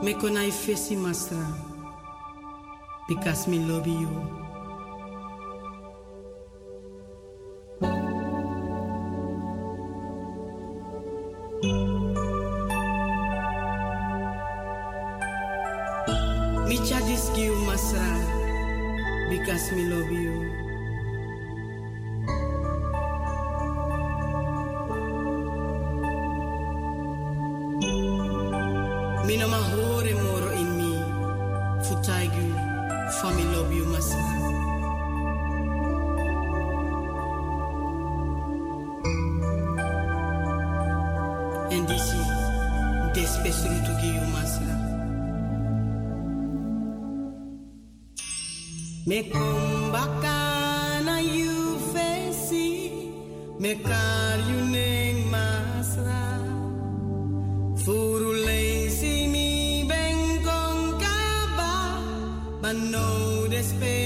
[0.00, 1.44] Me konai fesi masra.
[3.08, 4.08] Because me love you.
[16.68, 18.08] Me chadis you masra.
[19.30, 20.27] Because me love you.
[43.18, 44.76] Despeço no tuguio masla.
[49.08, 50.38] Me kumbaka
[51.04, 52.92] na you face
[53.58, 56.22] me kar you neng masla.
[57.82, 61.74] Furu lazy me ben kaba,
[62.62, 63.97] but no despeço.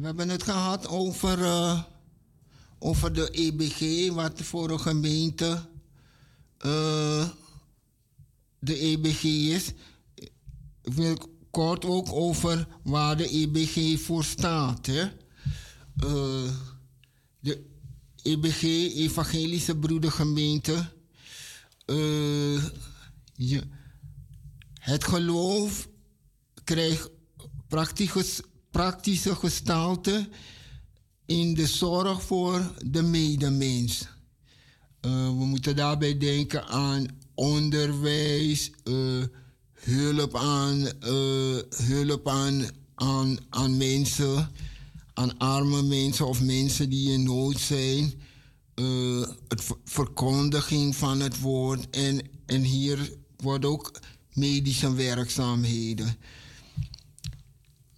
[0.00, 1.82] We hebben het gehad over, eh,
[2.78, 5.68] over de EBG, wat voor een gemeente
[6.58, 7.28] eh,
[8.58, 9.72] de EBG is.
[10.14, 11.16] Ik wil
[11.50, 14.86] kort ook over waar de EBG voor staat.
[14.86, 15.02] Hè?
[15.96, 16.52] Eh,
[17.40, 17.66] de
[18.22, 18.62] EBG,
[18.94, 20.92] Evangelische Broedergemeente.
[24.80, 25.88] Het geloof
[26.64, 27.10] krijgt
[27.68, 30.28] praktisch praktische gestalte
[31.26, 34.08] in de zorg voor de medemens.
[35.00, 39.22] Eh, we moeten daarbij denken aan onderwijs, eh,
[39.72, 41.56] hulp, aan, eh,
[41.86, 42.68] hulp aan,
[43.50, 44.50] aan, mensen,
[45.14, 48.28] aan arme mensen of mensen die in nood zijn.
[49.48, 54.00] het verkondiging van het woord en, en hier wordt ook
[54.32, 56.16] medische werkzaamheden.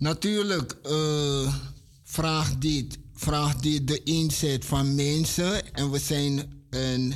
[0.03, 1.55] Natuurlijk uh,
[2.03, 5.75] vraagt, dit, vraagt dit de inzet van mensen.
[5.75, 7.13] En we zijn, en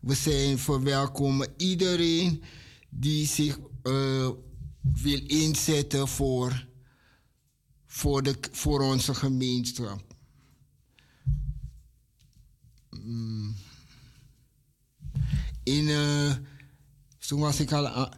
[0.00, 2.42] we zijn verwelkomen iedereen
[2.90, 4.28] die zich uh,
[4.92, 6.66] wil inzetten voor,
[7.86, 10.14] voor, de, voor onze gemeenschap.
[12.90, 13.54] Mm.
[15.62, 16.34] In, uh,
[17.18, 18.12] zoals, ik al,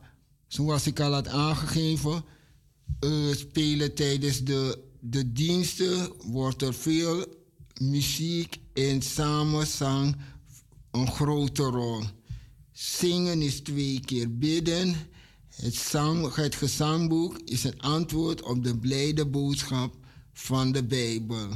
[0.46, 2.24] zoals ik al had aangegeven,
[3.04, 7.26] uh, spelen tijdens de, de diensten wordt er veel
[7.80, 10.16] muziek en samenzang
[10.90, 12.02] een grote rol.
[12.72, 14.94] Zingen is twee keer bidden.
[15.48, 15.92] Het,
[16.34, 19.96] het gezangboek is een antwoord op de blijde boodschap
[20.32, 21.48] van de Bijbel.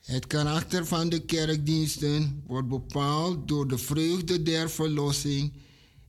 [0.00, 5.52] Het karakter van de kerkdiensten wordt bepaald door de vreugde der verlossing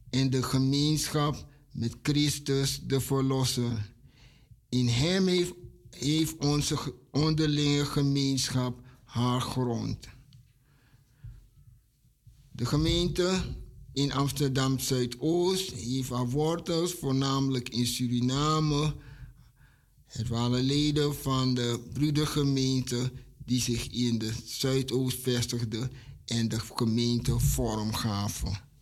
[0.10, 3.94] en de gemeenschap met Christus de Verlosser.
[4.70, 5.28] In Hem
[5.90, 10.08] heeft, onze onderlinge gemeenschap haar grond.
[12.52, 13.42] De gemeente
[13.94, 18.96] in Amsterdam Zuidoost heeft haar wortels voornamelijk in Suriname.
[20.06, 23.12] Het waren leden van de broedergemeente
[23.46, 25.92] die zich in de Zuidoost vestigden
[26.26, 28.73] en de gemeente vorm gaven.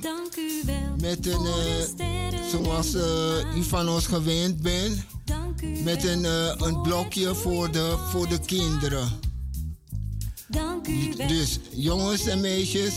[0.00, 0.96] Dank u wel.
[1.00, 5.04] Met een, eh, zoals eh, u van ons gewend bent.
[5.84, 9.08] met een, eh, een blokje voor de, voor de kinderen.
[10.48, 11.28] Dank u wel.
[11.28, 12.92] Dus jongens en meisjes,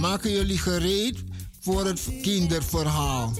[0.00, 1.18] maken jullie gereed
[1.60, 3.32] voor het kinderverhaal.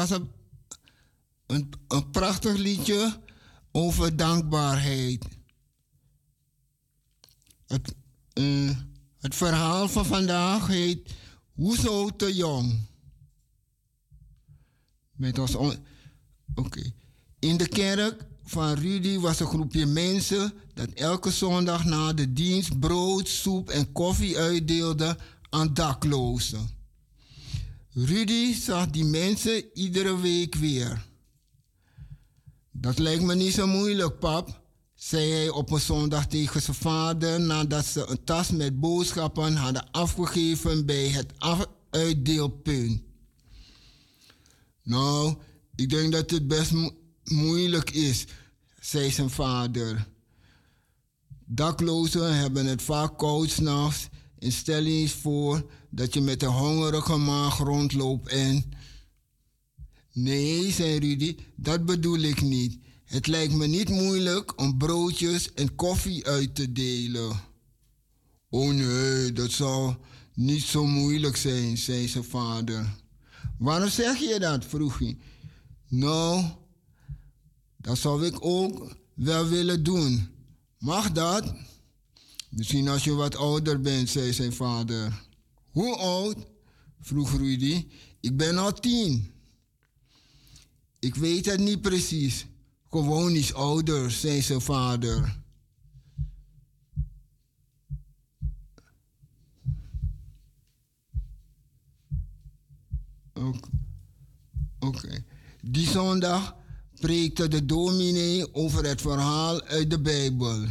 [0.00, 0.30] was een,
[1.88, 3.20] een, prachtig liedje
[3.72, 5.24] over dankbaarheid.
[7.66, 7.94] Het,
[8.32, 8.70] eh,
[9.18, 11.14] het verhaal van vandaag heet
[11.52, 12.80] Hoezo te jong?
[15.12, 15.56] Met ons.
[16.54, 16.92] Oké.
[17.38, 22.78] In de kerk van Rudy was een groepje mensen dat elke zondag na de dienst
[22.78, 25.18] brood, soep en koffie uitdeelde
[25.50, 26.79] aan daklozen.
[27.92, 31.06] Rudy zag die mensen iedere week weer.
[32.70, 34.62] Dat lijkt me niet zo moeilijk, pap,
[34.94, 39.90] zei hij op een zondag tegen zijn vader nadat ze een tas met boodschappen hadden
[39.90, 41.32] afgegeven bij het
[41.90, 43.02] uitdeelpunt.
[44.82, 45.36] Nou,
[45.74, 46.72] ik denk dat het best
[47.24, 48.24] moeilijk is,
[48.80, 50.06] zei zijn vader.
[51.44, 54.08] Daklozen hebben het vaak koud s'nachts
[54.40, 58.64] en stel eens voor dat je met een hongerige maag rondloopt en...
[60.12, 62.78] Nee, zei Rudy, dat bedoel ik niet.
[63.04, 67.40] Het lijkt me niet moeilijk om broodjes en koffie uit te delen.
[68.48, 69.96] Oh nee, dat zal
[70.34, 72.96] niet zo moeilijk zijn, zei zijn vader.
[73.58, 74.64] Waarom zeg je dat?
[74.64, 75.18] vroeg hij.
[75.88, 76.44] Nou,
[77.76, 80.28] dat zou ik ook wel willen doen.
[80.78, 81.54] Mag dat?
[82.50, 85.24] Misschien als je wat ouder bent, zei zijn vader.
[85.70, 86.36] Hoe oud?
[87.00, 87.86] vroeg Rudy.
[88.20, 89.30] Ik ben al tien.
[90.98, 92.46] Ik weet het niet precies.
[92.90, 95.38] Gewoon iets ouder, zei zijn vader.
[104.78, 105.24] Oké.
[105.62, 106.56] Die zondag
[107.00, 110.66] preekte de dominee over het verhaal uit de Bijbel.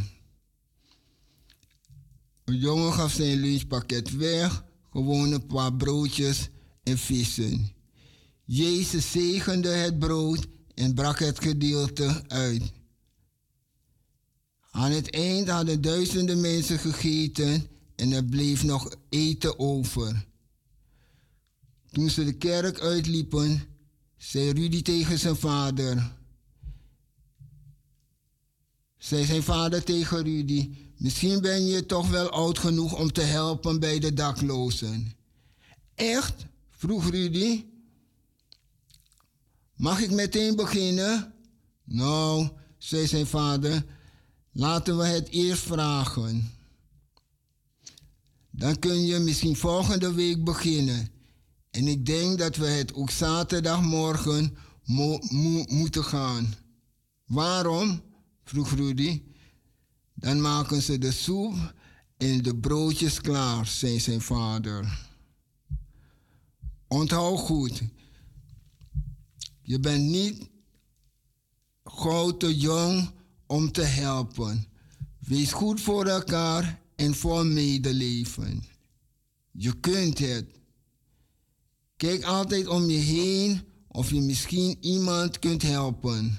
[2.50, 6.48] Een jongen gaf zijn lunchpakket weg, gewoon een paar broodjes
[6.82, 7.72] en vissen.
[8.44, 12.62] Jezus zegende het brood en brak het gedeelte uit.
[14.70, 17.66] Aan het eind hadden duizenden mensen gegeten
[17.96, 20.26] en er bleef nog eten over.
[21.90, 23.62] Toen ze de kerk uitliepen,
[24.16, 26.16] zei Rudy tegen zijn vader.
[28.98, 33.80] Zei zijn vader tegen Rudy: Misschien ben je toch wel oud genoeg om te helpen
[33.80, 35.14] bij de daklozen.
[35.94, 36.46] Echt?
[36.70, 37.64] vroeg Rudy.
[39.74, 41.34] Mag ik meteen beginnen?
[41.84, 42.48] Nou,
[42.78, 43.84] zei zijn vader,
[44.52, 46.50] laten we het eerst vragen.
[48.50, 51.08] Dan kun je misschien volgende week beginnen.
[51.70, 56.54] En ik denk dat we het ook zaterdagmorgen mo- mo- moeten gaan.
[57.26, 58.02] Waarom?
[58.44, 59.22] vroeg Rudy.
[60.20, 61.74] Dan maken ze de soep
[62.16, 65.08] en de broodjes klaar, zei zijn vader.
[66.88, 67.82] Onthoud goed,
[69.62, 70.48] je bent niet
[71.84, 73.10] gauw te jong
[73.46, 74.66] om te helpen.
[75.18, 78.64] Wees goed voor elkaar en vol medeleven.
[79.50, 80.46] Je kunt het.
[81.96, 86.38] Kijk altijd om je heen of je misschien iemand kunt helpen.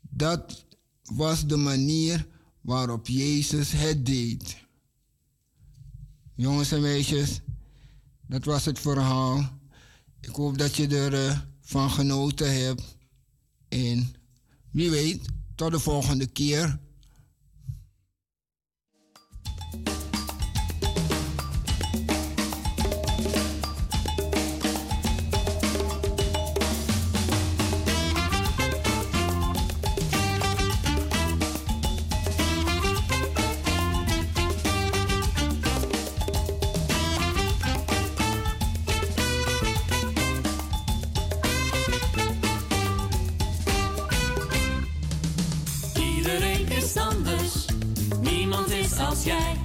[0.00, 0.64] Dat
[1.02, 2.26] was de manier
[2.62, 4.56] waarop Jezus het deed.
[6.34, 7.40] Jongens en meisjes,
[8.26, 9.60] dat was het verhaal.
[10.20, 12.96] Ik hoop dat je ervan genoten hebt.
[13.68, 14.14] En
[14.70, 16.80] wie weet, tot de volgende keer.
[49.24, 49.61] Jij.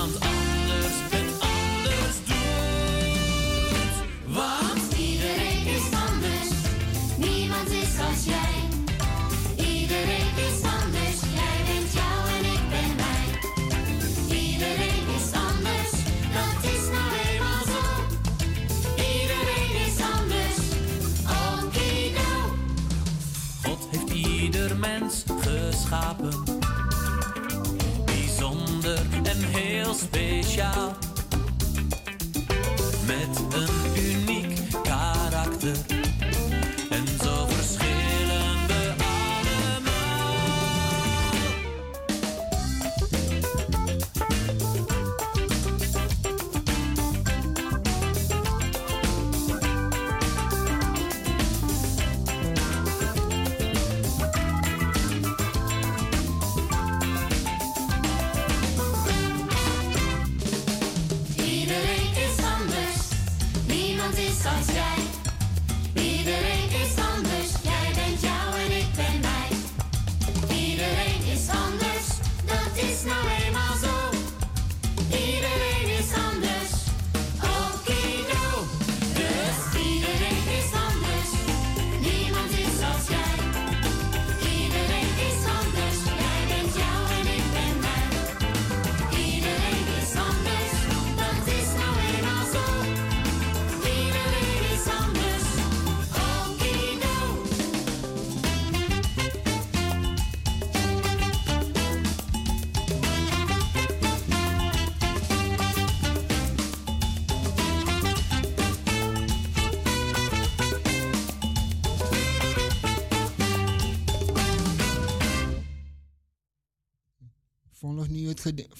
[0.00, 0.29] Iemand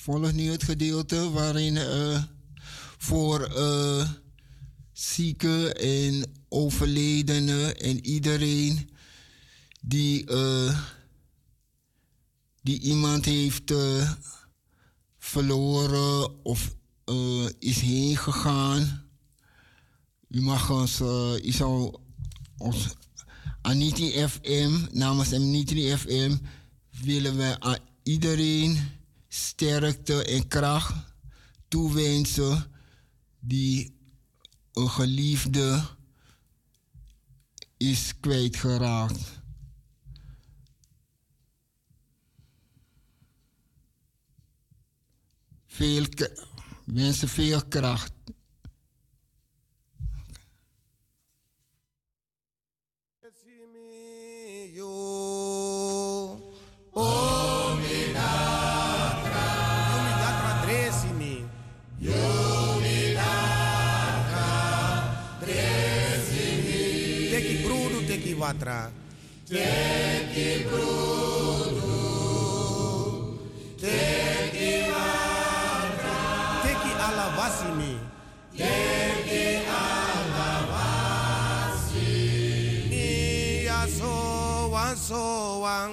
[0.00, 2.22] volgt nu het gedeelte waarin eh,
[2.98, 4.10] voor eh,
[4.92, 8.90] zieken en overledenen en iedereen
[9.80, 10.80] die, eh,
[12.62, 13.72] die iemand heeft
[15.18, 16.74] verloren of
[17.58, 19.04] is heen gegaan.
[20.28, 21.00] U mag ons,
[21.44, 21.94] u zou
[22.58, 22.88] ons
[23.62, 26.36] Aniti FM, namens Aniti FM,
[26.90, 28.99] willen we aan iedereen
[29.32, 30.94] sterkte en kracht
[31.68, 32.72] toewensen
[33.38, 33.98] die
[34.72, 35.82] een geliefde
[37.76, 39.40] is kwijtgeraakt.
[45.66, 46.06] Veel,
[46.84, 48.12] wensen veel kracht.
[68.50, 68.90] Watra.
[69.48, 71.94] Teki brudu,
[73.80, 76.18] teki watra.
[76.62, 77.94] Teki alavasimi.
[78.58, 79.44] Teki
[79.82, 81.30] alawasi.
[82.90, 85.90] Iya sowan, sowan.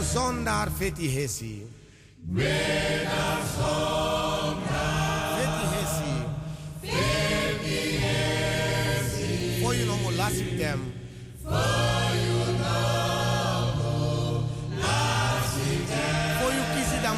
[0.00, 1.66] Wedan zondar feti hesi.
[2.32, 6.14] Wedan zondar Feti hesi.
[6.80, 9.60] feti hesi.
[9.62, 10.80] For you no mo lasik dem.
[11.44, 11.52] For
[12.16, 12.40] you
[16.40, 17.12] For you kisi da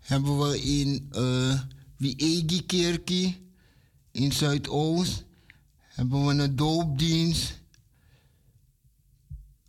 [0.00, 1.60] hebben we in uh,
[1.96, 3.36] Wiegi Kerkie
[4.10, 5.26] in Zuidoost
[5.98, 7.60] hebben we een doopdienst.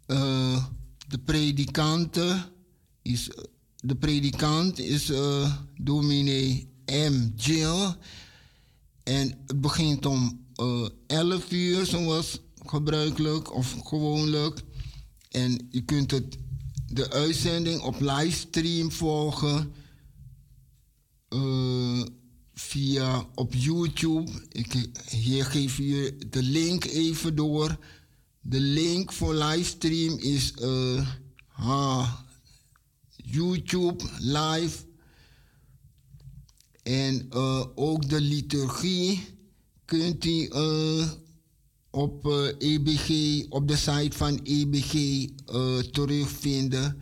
[0.06, 0.66] Eh,
[1.08, 2.52] de predikante
[3.02, 3.30] is,
[3.76, 7.32] de predikant is eh, dominee M.
[7.36, 7.96] Jill.
[9.04, 14.62] En het begint om eh 11 uur, zoals gebruikelijk of gewoonlijk.
[15.30, 16.38] En je kunt het,
[16.90, 19.74] de uitzending op livestream volgen
[21.28, 22.04] eh,
[22.54, 24.32] via op YouTube.
[24.50, 27.78] Ik, hier geef je de link even door.
[28.42, 31.10] De link voor livestream is eh,
[31.56, 32.14] ah,
[33.16, 34.78] YouTube live.
[36.84, 39.38] En eh, ook de liturgie
[39.86, 40.50] kunt u
[42.00, 43.10] op eh, EBG,
[43.50, 44.94] op de site van EBG
[45.46, 47.02] eh, terugvinden.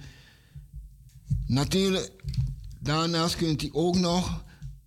[1.47, 2.11] Natuurlijk,
[2.79, 4.43] daarnaast kunt u ook nog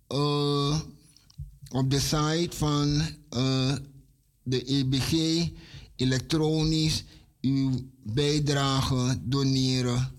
[0.07, 0.79] eh,
[1.71, 3.01] op de site van
[4.43, 5.11] de EBG
[5.95, 7.03] elektronisch
[7.41, 7.71] uw
[8.03, 10.11] bijdrage doneren.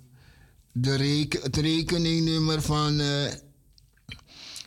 [0.72, 3.00] De reken, het rekeningnummer van,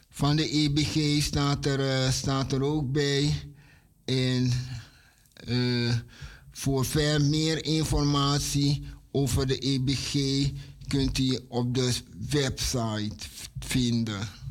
[0.09, 3.33] van de EBG staat er, staat er ook bij.
[4.05, 4.51] En
[5.45, 5.95] eh,
[6.51, 10.49] voor ver meer informatie over de EBG
[10.87, 11.93] kunt u op de
[12.29, 13.25] website
[13.59, 14.44] vinden.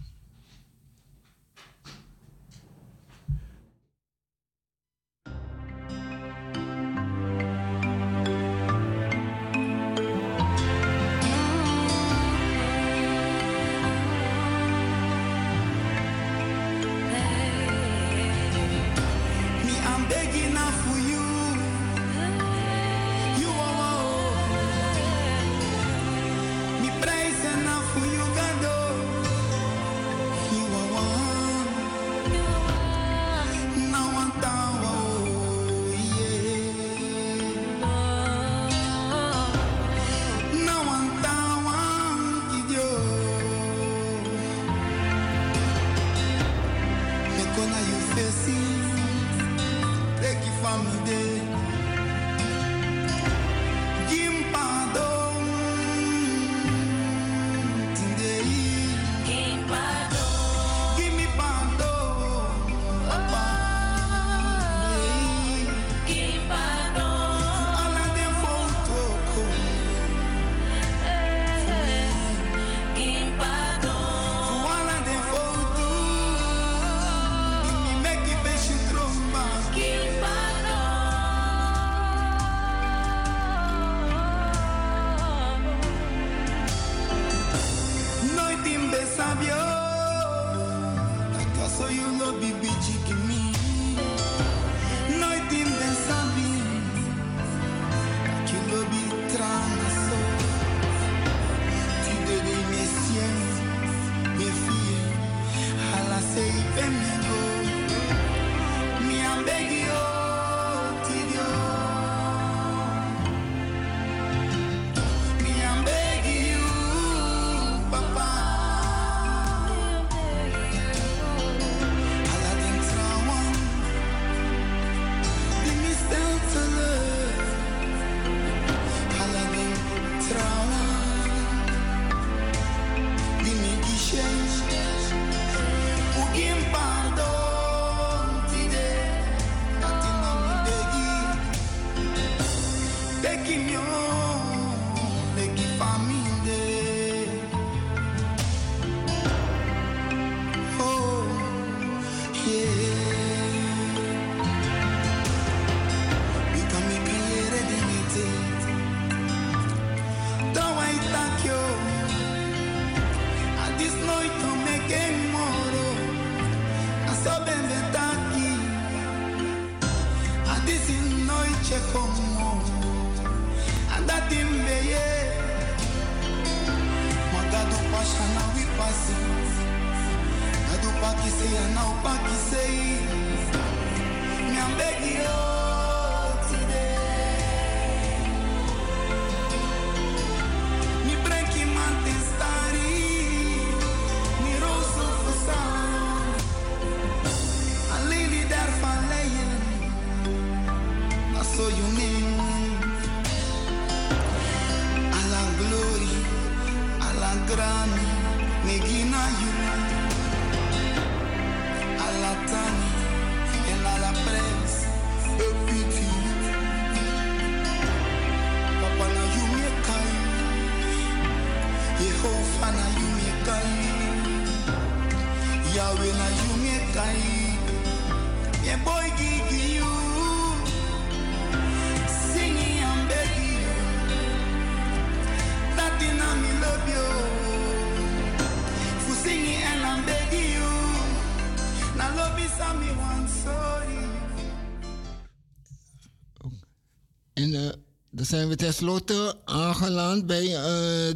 [248.24, 250.62] Dan zijn we tenslotte aangeland bij eh,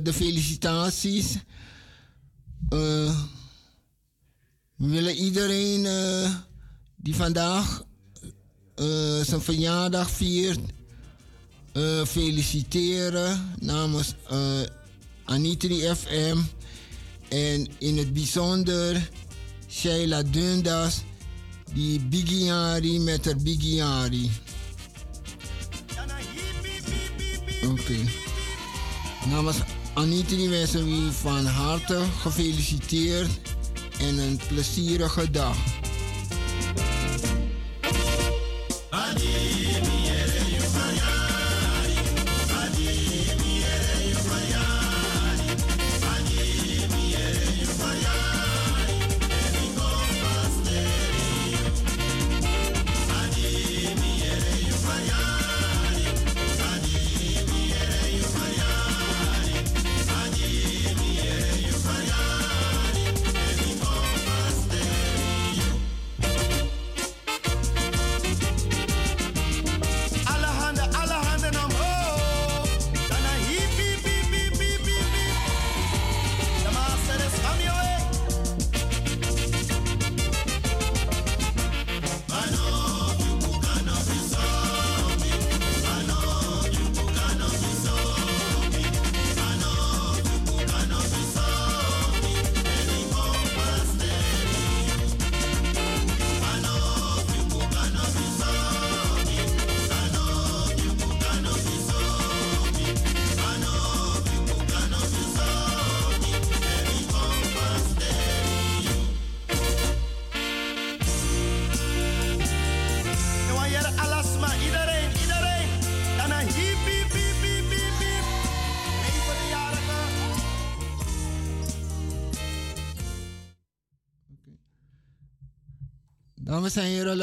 [0.03, 1.35] de felicitaties.
[2.69, 3.21] Eh,
[4.77, 6.35] we willen iedereen eh,
[6.97, 7.87] die vandaag
[9.23, 10.61] zijn verjaardag viert
[12.07, 14.15] feliciteren namens
[15.25, 16.39] Anitri FM.
[17.29, 19.11] En in het bijzonder
[19.69, 21.03] Sheila Dundas,
[21.75, 24.31] die Bigiari met haar Bigiari.
[27.65, 27.99] Oké.
[29.31, 29.57] Namens
[29.95, 33.31] Anitri wensen we van harte gefeliciteerd
[34.01, 35.57] en een plezierige dag.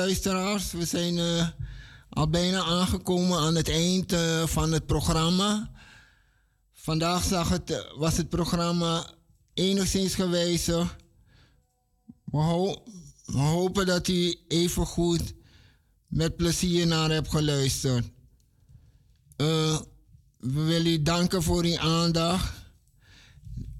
[0.06, 1.48] Luisteraars, we zijn eh,
[2.10, 5.72] al bijna aangekomen aan het eind eh, van het programma.
[6.74, 9.14] Vandaag zag het, eh, was het programma
[9.54, 10.96] enigszins gewijzigd.
[12.24, 12.84] We, ho-
[13.26, 15.34] we hopen dat u even goed
[16.08, 18.06] met plezier naar hebt geluisterd.
[19.38, 19.82] We
[20.38, 22.54] willen jullie danken voor uw aandacht.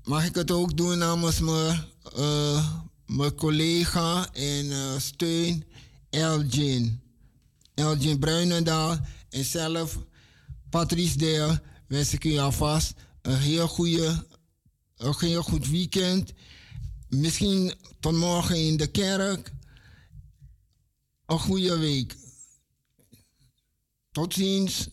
[0.04, 1.84] Mag ik het ook doen namens mijn,
[3.06, 5.74] mijn collega en eh, steun
[6.16, 7.02] Elgin.
[7.74, 10.00] Elgin Bruinendaal en zelf
[10.70, 14.26] Patrice Deel wens ik u alvast een heel, goede,
[14.96, 16.34] een heel goed weekend.
[17.10, 19.52] Misschien tot morgen in de kerk.
[21.26, 22.16] Een goede week.
[24.12, 24.90] Tot ziens.